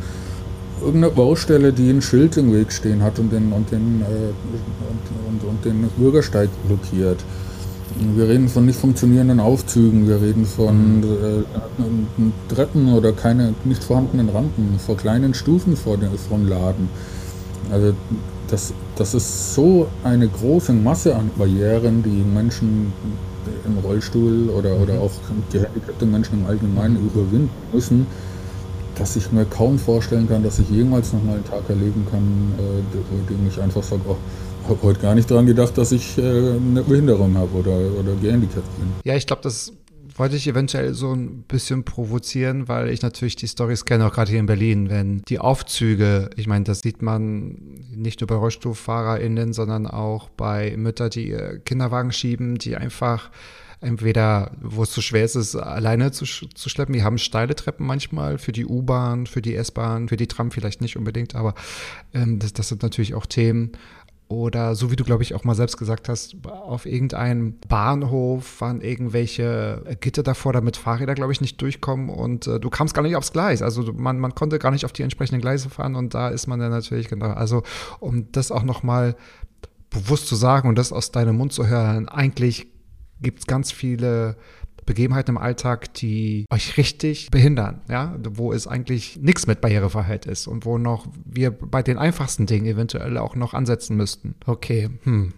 [0.86, 5.44] irgendeine Baustelle, die ein Schild im Weg stehen hat und den, und den, äh, und,
[5.44, 7.20] und, und den Bürgersteig blockiert.
[8.16, 14.30] Wir reden von nicht funktionierenden Aufzügen, wir reden von äh, Treppen oder keine nicht vorhandenen
[14.30, 16.90] Rampen, vor kleinen Stufen vor den, von Laden.
[17.72, 17.94] Also
[18.50, 22.92] das, das ist so eine große Masse an Barrieren, die Menschen
[23.66, 25.02] im Rollstuhl oder, oder mhm.
[25.02, 25.12] auch
[25.52, 28.08] gehandicapte Menschen im Allgemeinen überwinden müssen
[28.98, 32.54] dass ich mir kaum vorstellen kann, dass ich jemals noch mal einen Tag erleben kann,
[32.58, 34.18] äh, dem ich einfach sage, oh,
[34.68, 38.68] habe heute gar nicht daran gedacht, dass ich äh, eine Behinderung habe oder, oder gehandicapt
[38.78, 38.88] bin.
[39.04, 39.74] Ja, ich glaube, das
[40.18, 44.32] wollte ich eventuell so ein bisschen provozieren, weil ich natürlich die Stories kenne, auch gerade
[44.32, 47.58] hier in Berlin, wenn die Aufzüge, ich meine, das sieht man
[47.94, 51.36] nicht nur bei RollstuhlfahrerInnen, sondern auch bei Müttern, die
[51.66, 53.30] Kinderwagen schieben, die einfach
[53.86, 56.96] entweder, wo es zu schwer ist, es alleine zu, zu schleppen.
[56.96, 60.82] Wir haben steile Treppen manchmal für die U-Bahn, für die S-Bahn, für die Tram vielleicht
[60.82, 61.54] nicht unbedingt, aber
[62.14, 63.72] ähm, das, das sind natürlich auch Themen.
[64.28, 68.82] Oder so wie du, glaube ich, auch mal selbst gesagt hast, auf irgendeinem Bahnhof waren
[68.82, 73.16] irgendwelche Gitter davor, damit Fahrräder, glaube ich, nicht durchkommen und äh, du kamst gar nicht
[73.16, 73.62] aufs Gleis.
[73.62, 76.60] Also man, man konnte gar nicht auf die entsprechenden Gleise fahren und da ist man
[76.60, 77.62] dann natürlich, genau, also
[78.00, 79.16] um das auch nochmal
[79.92, 82.68] bewusst zu sagen und das aus deinem Mund zu hören, eigentlich
[83.22, 84.38] gibt es ganz viele
[84.86, 90.48] Begebenheiten im Alltag, die euch richtig behindern, ja, wo es eigentlich nichts mit Barrierefreiheit ist
[90.48, 94.36] und wo noch wir bei den einfachsten Dingen eventuell auch noch ansetzen müssten.
[94.46, 95.34] Okay, hm.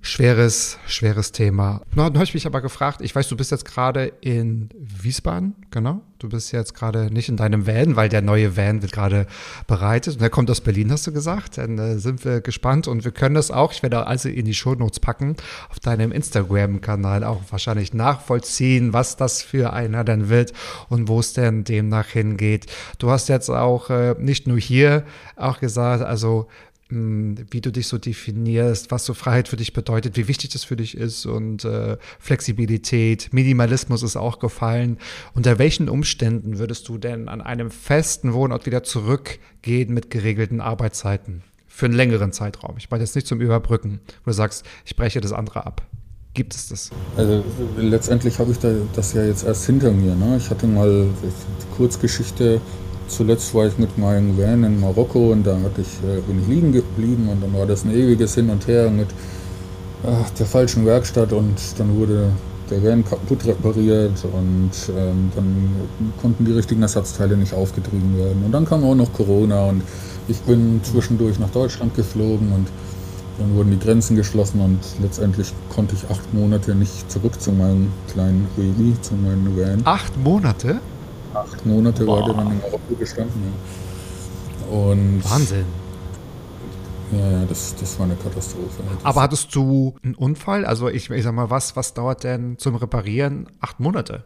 [0.00, 1.82] Schweres, schweres Thema.
[1.94, 5.54] Na, dann habe ich mich aber gefragt, ich weiß, du bist jetzt gerade in Wiesbaden,
[5.70, 6.02] genau.
[6.18, 9.26] Du bist jetzt gerade nicht in deinem Van, weil der neue Van wird gerade
[9.68, 10.14] bereitet.
[10.14, 11.58] Und der kommt aus Berlin, hast du gesagt.
[11.58, 14.54] Dann äh, sind wir gespannt und wir können das auch, ich werde also in die
[14.54, 15.36] Shownotes packen,
[15.70, 20.52] auf deinem Instagram-Kanal auch wahrscheinlich nachvollziehen, was das für einer dann wird
[20.88, 22.66] und wo es denn demnach hingeht.
[22.98, 25.04] Du hast jetzt auch äh, nicht nur hier
[25.36, 26.48] auch gesagt, also
[26.90, 30.76] wie du dich so definierst, was so Freiheit für dich bedeutet, wie wichtig das für
[30.76, 34.98] dich ist und äh, Flexibilität, Minimalismus ist auch gefallen.
[35.34, 41.42] Unter welchen Umständen würdest du denn an einem festen Wohnort wieder zurückgehen mit geregelten Arbeitszeiten?
[41.66, 42.76] Für einen längeren Zeitraum.
[42.78, 45.86] Ich meine jetzt nicht zum Überbrücken, wo du sagst, ich breche das andere ab.
[46.34, 46.90] Gibt es das?
[47.16, 47.44] Also
[47.76, 50.14] letztendlich habe ich da, das ja jetzt erst hinter mir.
[50.14, 50.36] Ne?
[50.38, 52.60] Ich hatte mal die Kurzgeschichte
[53.08, 56.48] Zuletzt war ich mit meinem Van in Marokko und da hatte ich, äh, bin ich
[56.48, 59.08] liegen geblieben und dann war das ein ewiges Hin und Her mit
[60.06, 62.30] ach, der falschen Werkstatt und dann wurde
[62.70, 65.70] der Van kaputt repariert und ähm, dann
[66.20, 68.42] konnten die richtigen Ersatzteile nicht aufgetrieben werden.
[68.44, 69.82] Und dann kam auch noch Corona und
[70.28, 72.68] ich bin zwischendurch nach Deutschland geflogen und
[73.38, 77.90] dann wurden die Grenzen geschlossen und letztendlich konnte ich acht Monate nicht zurück zu meinem
[78.12, 79.80] kleinen Baby, zu meinem Van.
[79.84, 80.80] Acht Monate?
[81.40, 82.20] Acht Monate Boah.
[82.20, 83.52] war der dann in Marokko gestanden.
[84.70, 85.66] Und Wahnsinn.
[87.12, 88.82] Ja, das, das war eine Katastrophe.
[88.96, 90.66] Das Aber hattest du einen Unfall?
[90.66, 94.24] Also ich, ich sag mal, was, was dauert denn zum Reparieren acht Monate?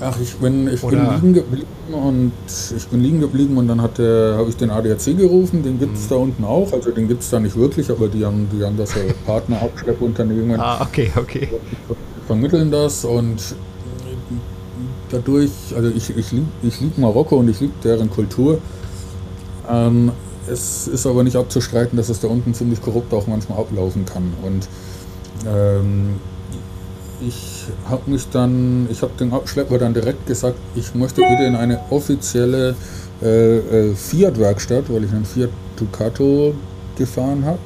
[0.00, 2.32] Ach, ich bin, ich bin liegen geblieben und
[2.76, 6.08] ich bin liegen geblieben und dann habe ich den ADAC gerufen, den gibt es mhm.
[6.08, 8.76] da unten auch, also den gibt es da nicht wirklich, aber die haben, die haben
[8.76, 10.58] das ja Partnerabschleppunternehmen.
[10.58, 11.48] ah, okay, okay.
[11.88, 13.54] Die vermitteln das und
[15.12, 18.58] dadurch, also ich, ich liebe ich lieb Marokko und ich liebe deren Kultur.
[19.70, 20.10] Ähm,
[20.48, 24.32] es ist aber nicht abzustreiten, dass es da unten ziemlich korrupt auch manchmal ablaufen kann.
[24.42, 24.68] Und
[25.46, 26.16] ähm,
[27.20, 31.54] ich habe mich dann, ich habe dem Abschlepper dann direkt gesagt, ich möchte bitte in
[31.54, 32.74] eine offizielle
[33.22, 36.54] äh, äh, Fiat-Werkstatt, weil ich einen Fiat Ducato
[36.96, 37.58] gefahren habe.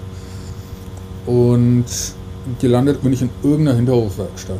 [1.26, 1.86] Und
[2.60, 4.58] gelandet bin ich in irgendeiner Hinterhofwerkstatt.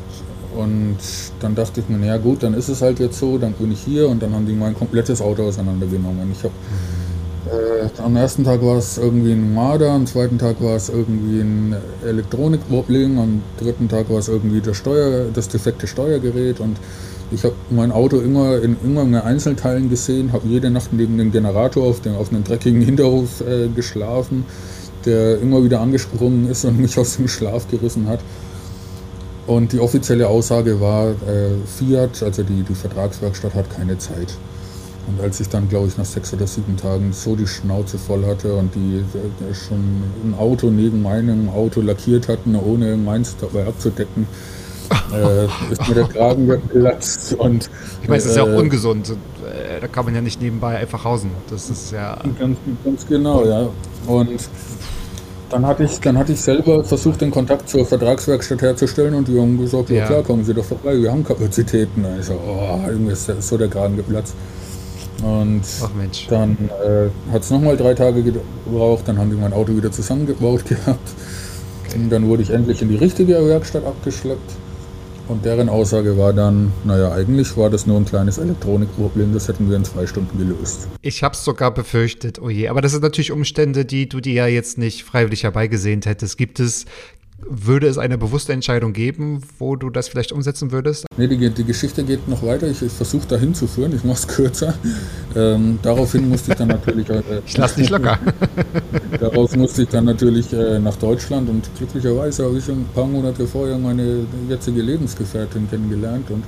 [0.56, 0.96] Und
[1.40, 3.80] dann dachte ich mir, naja gut, dann ist es halt jetzt so, dann bin ich
[3.80, 6.32] hier und dann haben die mein komplettes Auto auseinandergenommen.
[6.32, 6.54] Ich habe
[7.46, 11.40] äh, am ersten Tag war es irgendwie ein Marder, am zweiten Tag war es irgendwie
[11.40, 16.76] ein Elektronikproblem, am dritten Tag war es irgendwie das, Steuer, das defekte Steuergerät und
[17.30, 21.84] ich habe mein Auto immer in immer Einzelteilen gesehen, habe jede Nacht neben dem Generator
[21.84, 24.44] auf, dem, auf einem dreckigen Hinterhof äh, geschlafen,
[25.04, 28.20] der immer wieder angesprungen ist und mich aus dem Schlaf gerissen hat.
[29.46, 34.34] Und die offizielle Aussage war, äh, Fiat, also die, die Vertragswerkstatt, hat keine Zeit.
[35.06, 38.26] Und als ich dann, glaube ich, nach sechs oder sieben Tagen so die Schnauze voll
[38.26, 43.66] hatte und die äh, schon ein Auto neben meinem Auto lackiert hatten, ohne meins dabei
[43.68, 44.26] abzudecken,
[45.14, 47.34] äh, ist mir der Kragen geplatzt.
[47.34, 47.70] Und,
[48.02, 49.10] ich meine, es ist ja auch äh, ungesund.
[49.10, 51.30] Äh, da kann man ja nicht nebenbei einfach hausen.
[51.50, 52.18] Das ist ja.
[52.38, 53.68] Ganz, ganz genau, ja.
[54.08, 54.40] Und
[55.50, 59.40] dann hatte, ich, dann hatte ich selber versucht, den Kontakt zur Vertragswerkstatt herzustellen und die
[59.40, 62.04] haben gesagt, ja, ja klar, kommen Sie doch vorbei, wir haben Kapazitäten.
[62.04, 64.34] Und ich so, oh, irgendwie ist so der Kragen geplatzt.
[65.22, 65.62] Und
[66.28, 70.64] dann äh, hat es nochmal drei Tage gebraucht, dann haben die mein Auto wieder zusammengebaut
[70.68, 71.08] gehabt.
[71.94, 74.52] Und dann wurde ich endlich in die richtige Werkstatt abgeschleppt.
[75.28, 79.68] Und deren Aussage war dann, naja, eigentlich war das nur ein kleines Elektronikproblem, das hätten
[79.68, 80.88] wir in zwei Stunden gelöst.
[81.02, 82.68] Ich habe es sogar befürchtet, oh je.
[82.68, 86.38] Aber das sind natürlich Umstände, die du dir ja jetzt nicht freiwillig herbeigesehnt hättest.
[86.38, 86.84] Gibt es
[87.38, 91.06] würde es eine bewusste Entscheidung geben, wo du das vielleicht umsetzen würdest?
[91.16, 92.66] Nee, die, die Geschichte geht noch weiter.
[92.68, 94.74] Ich, ich versuche da hinzuführen, ich mache es kürzer.
[95.34, 97.08] Ähm, daraufhin musste ich dann natürlich.
[97.10, 98.18] Äh, ich lasse nicht locker.
[99.20, 103.06] darauf musste ich dann natürlich äh, nach Deutschland und glücklicherweise habe ich schon ein paar
[103.06, 106.44] Monate vorher meine jetzige Lebensgefährtin kennengelernt und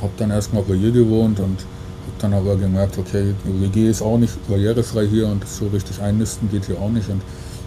[0.00, 4.16] habe dann erstmal bei ihr gewohnt und habe dann aber gemerkt, okay, WG ist auch
[4.16, 7.08] nicht barrierefrei hier und so richtig einnisten geht hier auch nicht.
[7.08, 7.20] Und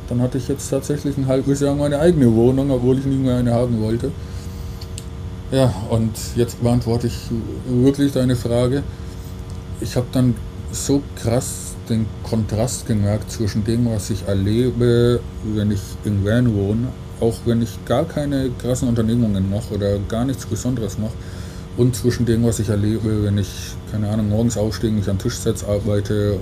[0.10, 3.38] dann hatte ich jetzt tatsächlich ein halbes Jahr meine eigene Wohnung, obwohl ich nie mehr
[3.38, 4.12] eine haben wollte.
[5.52, 7.18] Ja, und jetzt beantworte ich
[7.68, 8.84] wirklich deine Frage.
[9.82, 10.36] Ich habe dann
[10.72, 16.88] so krass den Kontrast gemerkt zwischen dem, was ich erlebe, wenn ich in Van wohne,
[17.20, 21.14] auch wenn ich gar keine krassen Unternehmungen mache oder gar nichts Besonderes mache,
[21.76, 23.50] und zwischen dem, was ich erlebe, wenn ich,
[23.92, 26.40] keine Ahnung, morgens aufstehe, mich an Tisch setze, arbeite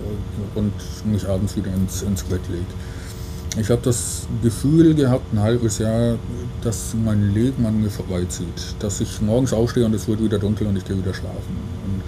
[0.55, 0.74] und
[1.05, 2.66] mich abends wieder ins, ins Bett lege.
[3.58, 6.18] Ich habe das Gefühl gehabt, ein halbes Jahr,
[6.64, 8.76] dass mein Leben an mir vorbeizieht.
[8.80, 11.58] Dass ich morgens aufstehe und es wird wieder dunkel und ich gehe wieder schlafen.
[11.86, 12.02] Und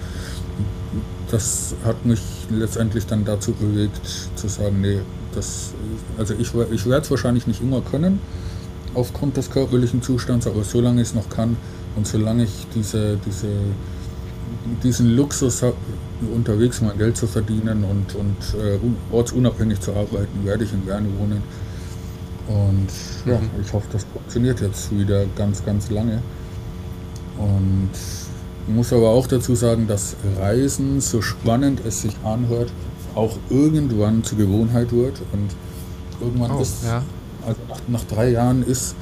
[1.30, 2.20] das hat mich
[2.50, 4.00] letztendlich dann dazu bewegt,
[4.36, 5.00] zu sagen, nee,
[5.34, 5.72] das,
[6.16, 8.20] also ich, ich werde es wahrscheinlich nicht immer können,
[8.94, 11.56] aufgrund des körperlichen Zustands, aber solange ich es noch kann
[11.96, 13.48] und solange ich diese, diese,
[14.82, 15.76] diesen Luxus habe,
[16.32, 18.78] unterwegs mein Geld zu verdienen und, und äh,
[19.12, 21.42] ortsunabhängig zu arbeiten, werde ich in Werne wohnen.
[22.46, 22.88] Und
[23.30, 23.50] ja, mhm.
[23.62, 26.20] ich hoffe, das funktioniert jetzt wieder ganz, ganz lange.
[27.38, 27.90] Und
[28.66, 32.70] muss aber auch dazu sagen, dass Reisen, so spannend es sich anhört,
[33.14, 35.20] auch irgendwann zur Gewohnheit wird.
[35.32, 35.48] Und
[36.20, 37.02] irgendwann oh, ist, ja.
[37.46, 38.94] also nach, nach, drei Jahren ist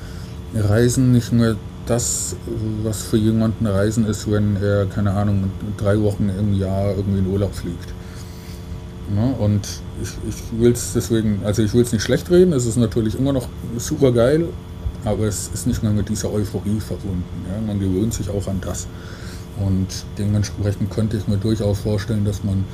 [0.55, 1.57] Reisen nicht mehr
[1.87, 2.37] das,
[2.83, 7.27] was für jemanden Reisen ist, wenn er, keine Ahnung, drei Wochen im Jahr irgendwie in
[7.27, 7.89] Urlaub fliegt.
[9.15, 9.67] Ja, und
[10.01, 13.19] ich, ich will es deswegen, also ich will es nicht schlecht reden, es ist natürlich
[13.19, 14.49] immer noch super geil,
[15.05, 17.25] aber es ist nicht mehr mit dieser Euphorie verbunden.
[17.51, 17.61] Ja?
[17.67, 18.87] Man gewöhnt sich auch an das.
[19.61, 22.65] Und dementsprechend könnte ich mir durchaus vorstellen, dass man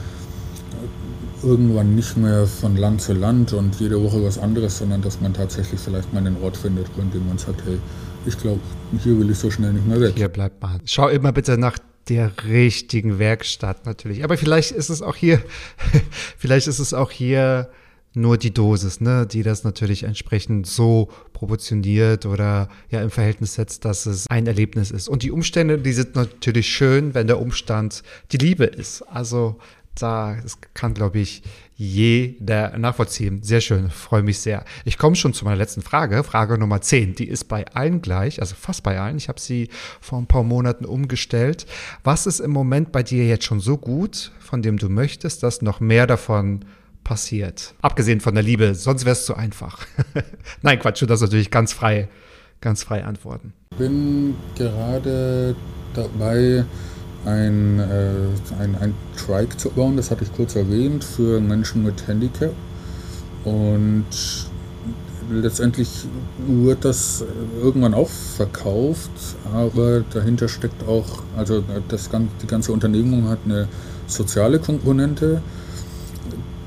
[1.42, 5.34] irgendwann nicht mehr von Land zu Land und jede Woche was anderes, sondern dass man
[5.34, 7.78] tatsächlich vielleicht mal einen Ort findet, an dem man sagt, hey,
[8.26, 8.60] ich glaube,
[9.02, 10.14] hier will ich so schnell nicht mehr weg.
[10.16, 10.80] Hier bleibt man.
[10.84, 11.78] Schau immer bitte nach
[12.08, 14.24] der richtigen Werkstatt natürlich.
[14.24, 15.42] Aber vielleicht ist es auch hier,
[16.38, 17.68] vielleicht ist es auch hier
[18.14, 23.84] nur die Dosis, ne, die das natürlich entsprechend so proportioniert oder ja im Verhältnis setzt,
[23.84, 25.08] dass es ein Erlebnis ist.
[25.08, 29.02] Und die Umstände, die sind natürlich schön, wenn der Umstand die Liebe ist.
[29.02, 29.58] Also
[30.02, 31.42] da, das kann, glaube ich,
[31.76, 33.42] jeder nachvollziehen.
[33.42, 34.64] Sehr schön, freue mich sehr.
[34.84, 37.14] Ich komme schon zu meiner letzten Frage, Frage Nummer 10.
[37.14, 39.16] Die ist bei allen gleich, also fast bei allen.
[39.16, 39.68] Ich habe sie
[40.00, 41.66] vor ein paar Monaten umgestellt.
[42.02, 45.62] Was ist im Moment bei dir jetzt schon so gut, von dem du möchtest, dass
[45.62, 46.64] noch mehr davon
[47.04, 47.74] passiert?
[47.80, 49.86] Abgesehen von der Liebe, sonst wäre es zu einfach.
[50.62, 52.08] Nein, Quatsch, du darfst natürlich ganz frei,
[52.60, 53.52] ganz frei antworten.
[53.70, 55.54] Ich bin gerade
[55.94, 56.64] dabei,
[57.24, 62.06] ein, äh, ein, ein Trike zu bauen, das hatte ich kurz erwähnt, für Menschen mit
[62.06, 62.52] Handicap.
[63.44, 64.06] Und
[65.30, 66.06] letztendlich
[66.46, 67.24] wird das
[67.62, 69.10] irgendwann auch verkauft,
[69.52, 72.10] aber dahinter steckt auch, also das,
[72.42, 73.68] die ganze Unternehmung hat eine
[74.06, 75.42] soziale Komponente.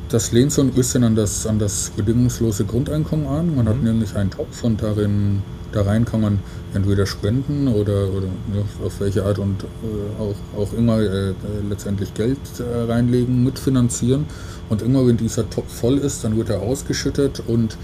[0.10, 3.56] Das lehnt so ein bisschen an das, an das bedingungslose Grundeinkommen an.
[3.56, 3.70] Man mhm.
[3.70, 5.42] hat nämlich einen Topf und darin
[5.72, 6.40] da rein kann man
[6.74, 11.34] entweder spenden oder, oder ja, auf welche Art und äh, auch, auch immer äh,
[11.70, 14.26] letztendlich Geld äh, reinlegen, mitfinanzieren.
[14.70, 17.78] Und immer wenn dieser Topf voll ist, dann wird er ausgeschüttet und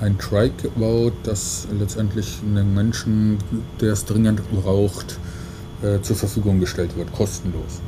[0.00, 3.38] ein Trike gebaut, das letztendlich einem Menschen,
[3.80, 5.18] der es dringend braucht,
[5.82, 7.80] äh, zur Verfügung gestellt wird, kostenlos.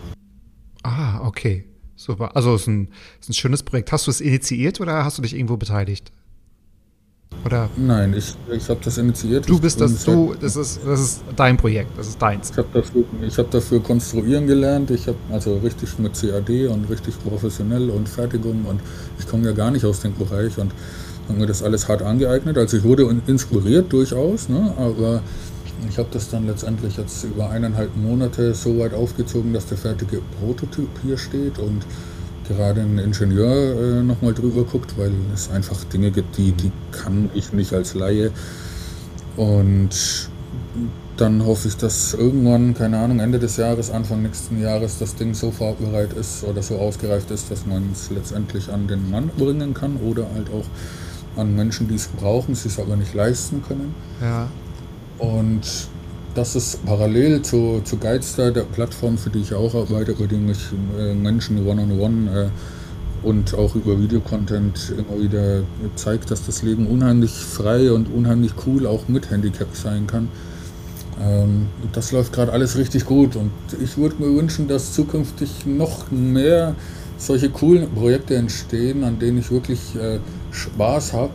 [0.82, 1.66] Ah, okay.
[1.96, 2.34] Super.
[2.34, 2.88] Also es ist ein,
[3.20, 3.92] ist ein schönes Projekt.
[3.92, 6.10] Hast du es initiiert oder hast du dich irgendwo beteiligt?
[7.44, 7.70] Oder?
[7.76, 9.48] Nein, ich, ich habe das initiiert.
[9.48, 12.50] Du bist das, du, das ist, das ist dein Projekt, das ist deins.
[12.50, 13.04] Ich habe dafür,
[13.38, 14.90] hab dafür konstruieren gelernt.
[14.90, 18.80] Ich habe also richtig mit CAD und richtig professionell und Fertigung und
[19.18, 20.72] ich komme ja gar nicht aus dem Bereich und
[21.28, 22.58] habe mir das alles hart angeeignet.
[22.58, 25.22] Also ich wurde inspiriert durchaus, ne, aber
[25.88, 30.20] ich habe das dann letztendlich jetzt über eineinhalb Monate so weit aufgezogen, dass der fertige
[30.40, 31.86] Prototyp hier steht und
[32.50, 37.30] gerade ein Ingenieur äh, nochmal drüber guckt, weil es einfach Dinge gibt, die, die kann
[37.34, 38.32] ich nicht als Laie.
[39.36, 40.28] Und
[41.16, 45.34] dann hoffe ich, dass irgendwann, keine Ahnung, Ende des Jahres, Anfang nächsten Jahres das Ding
[45.34, 49.72] so fahrbereit ist oder so ausgereift ist, dass man es letztendlich an den Mann bringen
[49.72, 50.66] kann oder halt auch
[51.38, 53.94] an Menschen, die es brauchen, sie es aber nicht leisten können.
[54.20, 54.48] Ja.
[55.18, 55.88] Und
[56.34, 60.50] das ist parallel zu, zu Guidestar, der Plattform, für die ich auch arbeite, bei dem
[60.50, 60.68] ich
[60.98, 62.48] äh, Menschen one-on-one -on -one, äh,
[63.22, 65.62] und auch über Videocontent immer wieder
[65.94, 70.28] zeigt, dass das Leben unheimlich frei und unheimlich cool auch mit Handicap sein kann.
[71.20, 73.50] Ähm, das läuft gerade alles richtig gut und
[73.82, 76.74] ich würde mir wünschen, dass zukünftig noch mehr
[77.18, 80.18] solche coolen Projekte entstehen, an denen ich wirklich äh,
[80.50, 81.32] Spaß habe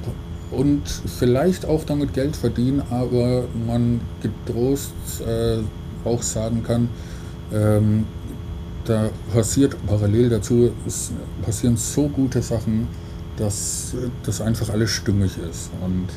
[0.56, 4.94] und vielleicht auch damit Geld verdienen, aber man getrost
[5.26, 5.60] äh,
[6.08, 6.90] auch sagen kann,
[7.54, 8.06] ähm,
[8.86, 12.88] da passiert parallel dazu, es passieren so gute Sachen,
[13.38, 15.72] dass das einfach alles stimmig ist.
[15.84, 16.08] Und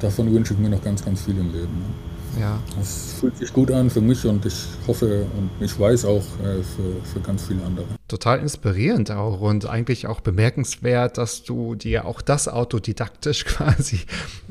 [0.00, 2.09] davon wünsche ich mir noch ganz, ganz viel im Leben.
[2.38, 2.58] Ja.
[2.78, 6.62] Das fühlt sich gut an für mich und ich hoffe und ich weiß auch äh,
[6.62, 7.86] für, für ganz viele andere.
[8.08, 14.00] Total inspirierend auch und eigentlich auch bemerkenswert, dass du dir auch das autodidaktisch quasi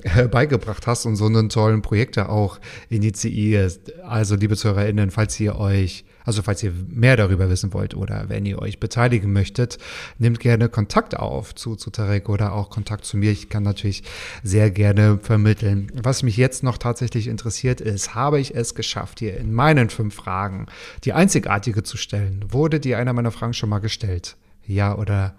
[0.03, 2.59] äh, beigebracht hast und so einen tollen Projekte auch
[2.89, 3.99] initiierst.
[4.03, 8.45] Also, liebe ZuhörerInnen, falls ihr euch also falls ihr mehr darüber wissen wollt oder wenn
[8.45, 9.79] ihr euch beteiligen möchtet,
[10.19, 13.31] nehmt gerne Kontakt auf zu, zu Tarek oder auch Kontakt zu mir.
[13.31, 14.03] Ich kann natürlich
[14.43, 15.91] sehr gerne vermitteln.
[15.95, 20.13] Was mich jetzt noch tatsächlich interessiert ist, habe ich es geschafft, hier in meinen fünf
[20.13, 20.67] Fragen
[21.03, 22.45] die einzigartige zu stellen?
[22.49, 24.35] Wurde dir einer meiner Fragen schon mal gestellt?
[24.67, 25.33] Ja oder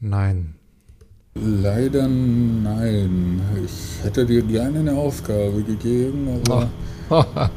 [0.00, 0.54] nein?
[1.34, 3.42] Leider nein.
[3.62, 6.70] Ich hätte dir gerne eine Aufgabe gegeben, aber.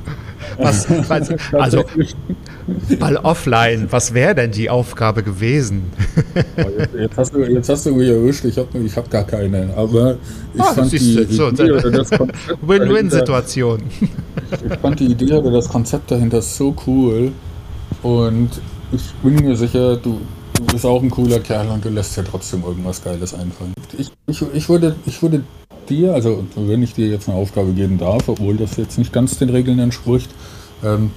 [0.60, 1.84] Was, was, also,
[3.00, 5.92] mal offline, was wäre denn die Aufgabe gewesen?
[6.56, 9.70] Jetzt, jetzt, hast du, jetzt hast du mich erwischt, ich habe ich hab gar keine.
[9.76, 10.18] Aber
[10.54, 13.82] ich Ah, fand die du, so, Idee oder das Konzept dahinter- Win-Win-Situation.
[14.72, 17.32] Ich fand die Idee oder das Konzept dahinter so cool.
[18.04, 18.50] Und
[18.92, 20.22] ich bin mir sicher, du,
[20.58, 23.74] du bist auch ein cooler Kerl und du lässt dir trotzdem irgendwas Geiles einfallen.
[23.98, 25.44] Ich, ich, ich, würde, ich würde
[25.90, 29.38] dir, also wenn ich dir jetzt eine Aufgabe geben darf, obwohl das jetzt nicht ganz
[29.38, 30.30] den Regeln entspricht,
[30.84, 31.12] ähm,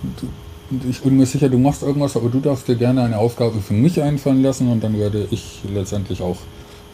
[0.89, 3.75] ich bin mir sicher, du machst irgendwas, aber du darfst dir gerne eine Aufgabe für
[3.75, 6.39] mich einfallen lassen und dann werde ich letztendlich auch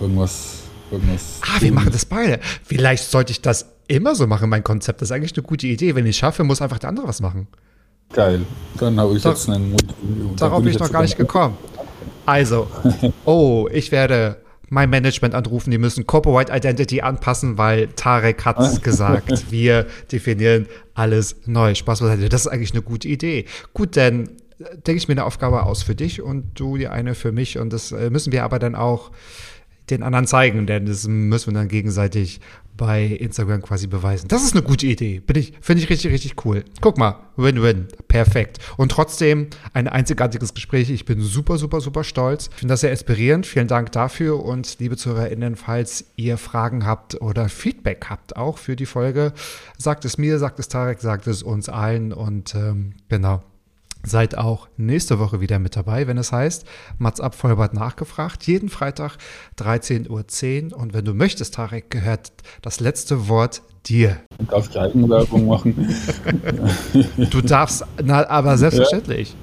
[0.01, 0.63] irgendwas.
[0.91, 2.41] irgendwas Ah, wir machen das beide.
[2.65, 5.03] Vielleicht sollte ich das immer so machen, mein Konzept.
[5.03, 5.95] Das ist eigentlich eine gute Idee.
[5.95, 7.49] Wenn ich es schaffe, muss einfach der andere was machen.
[8.13, 8.41] Geil.
[8.79, 9.85] Dann habe ich Da- jetzt einen Mut.
[10.37, 11.57] da Darauf bin ich noch gar nicht gekommen.
[12.25, 12.67] Also,
[13.27, 14.37] oh, ich werde
[14.69, 19.45] mein Management anrufen, die müssen Corporate Identity anpassen, weil Tarek hat es gesagt.
[19.51, 21.75] Wir definieren alles neu.
[21.75, 22.29] Spaß beiseite.
[22.29, 23.45] Das ist eigentlich eine gute Idee.
[23.75, 27.15] Gut, dann äh, denke ich mir eine Aufgabe aus für dich und du dir eine
[27.15, 27.59] für mich.
[27.59, 29.13] Und das äh, müssen wir aber dann auch
[29.91, 32.41] den anderen zeigen, denn das müssen wir dann gegenseitig
[32.77, 34.29] bei Instagram quasi beweisen.
[34.29, 35.21] Das ist eine gute Idee.
[35.21, 36.65] Bin ich, finde ich richtig, richtig cool.
[36.81, 37.89] Guck mal, Win-Win.
[38.09, 38.59] Perfekt.
[38.77, 40.91] Und trotzdem ein einzigartiges Gespräch.
[40.91, 42.49] Ich bin super, super, super stolz.
[42.53, 43.47] Ich finde das sehr inspirierend.
[43.47, 44.43] Vielen Dank dafür.
[44.45, 49.33] Und liebe ZuhörerInnen, falls ihr Fragen habt oder Feedback habt, auch für die Folge,
[49.79, 52.13] sagt es mir, sagt es Tarek, sagt es uns allen.
[52.13, 53.43] Und ähm, genau.
[54.07, 56.65] Seid auch nächste Woche wieder mit dabei, wenn es heißt,
[56.99, 58.47] Mats ab Vollbart nachgefragt.
[58.47, 59.17] Jeden Freitag
[59.59, 60.79] 13.10 Uhr.
[60.79, 62.31] Und wenn du möchtest, Tarek, gehört
[62.63, 64.19] das letzte Wort dir.
[64.49, 65.93] Darf ich Eigenwerbung machen?
[67.31, 69.35] Du darfst, na, aber selbstverständlich.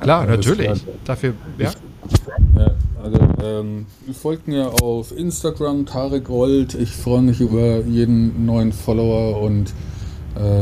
[0.00, 0.66] Klar, Alles natürlich.
[0.66, 0.94] klar.
[1.06, 1.70] Dafür, ja.
[2.56, 6.74] Ja, also ähm, folgt mir auf Instagram, Tarek Gold.
[6.74, 9.72] Ich freue mich über jeden neuen Follower und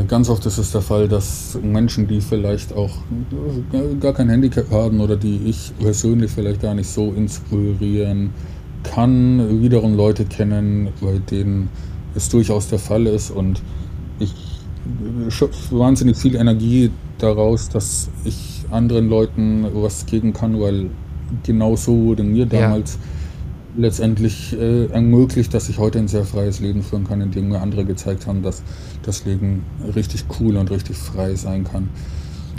[0.09, 2.91] ganz oft ist es der Fall, dass Menschen, die vielleicht auch
[3.73, 8.31] äh, gar kein Handicap haben oder die ich persönlich vielleicht gar nicht so inspirieren
[8.83, 11.69] kann, wiederum Leute kennen, bei denen
[12.15, 13.63] es durchaus der Fall ist und
[14.19, 14.35] ich
[15.29, 20.87] schöpfe wahnsinnig viel Energie daraus, dass ich anderen Leuten was geben kann, weil
[21.45, 22.47] genau so wurde mir
[22.97, 23.01] Ja.
[23.77, 27.85] Letztendlich äh, ermöglicht, dass ich heute ein sehr freies Leben führen kann, indem mir andere
[27.85, 28.63] gezeigt haben, dass
[29.03, 29.65] das Leben
[29.95, 31.89] richtig cool und richtig frei sein kann.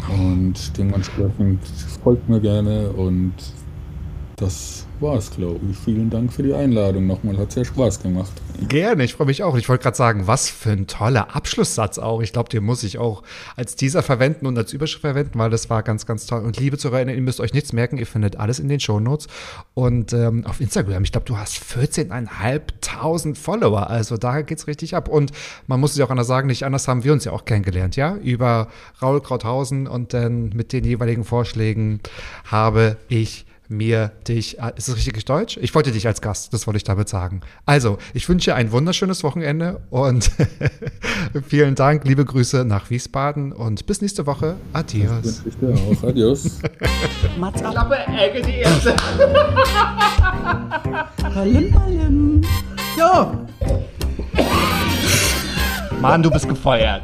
[0.09, 1.59] Und dementsprechend
[2.03, 3.34] folgt mir gerne und
[4.36, 5.78] das war's, glaube ich.
[5.78, 7.38] Vielen Dank für die Einladung nochmal.
[7.38, 8.32] Hat sehr Spaß gemacht.
[8.68, 9.58] Gerne, ich freue mich auch.
[9.58, 12.22] Ich wollte gerade sagen, was für ein toller Abschlusssatz auch.
[12.22, 13.24] Ich glaube, den muss ich auch
[13.56, 16.43] als Teaser verwenden und als Überschrift verwenden, weil das war ganz, ganz toll.
[16.43, 19.28] Und liebe Zuhörer, ihr müsst euch nichts merken, ihr findet alles in den Shownotes.
[19.74, 23.89] Und ähm, auf Instagram, ich glaube, du hast 14.500 Follower.
[23.89, 25.10] Also da geht's richtig ab.
[25.10, 25.32] Und
[25.68, 27.95] man muss es ja auch anders sagen, nicht anders haben wir uns ja auch kennengelernt,
[27.95, 28.16] ja?
[28.18, 28.68] Über
[29.02, 32.02] Raul Krauthausen und dann mit den jeweiligen Vorschlägen
[32.45, 35.57] habe ich mir dich, äh, ist das richtig Deutsch?
[35.61, 37.41] Ich wollte dich als Gast, das wollte ich damit sagen.
[37.65, 40.30] Also, ich wünsche ein wunderschönes Wochenende und
[41.47, 44.57] vielen Dank, liebe Grüße nach Wiesbaden und bis nächste Woche.
[44.74, 45.41] Adios.
[45.45, 46.03] Ich dir auch.
[46.07, 46.59] Adios.
[47.39, 47.72] Mats ab.
[47.72, 48.95] Klappe, Ecke, die erste.
[51.34, 52.41] Palim, palim.
[52.97, 53.47] Ja.
[56.01, 57.03] Mann, du bist gefeuert.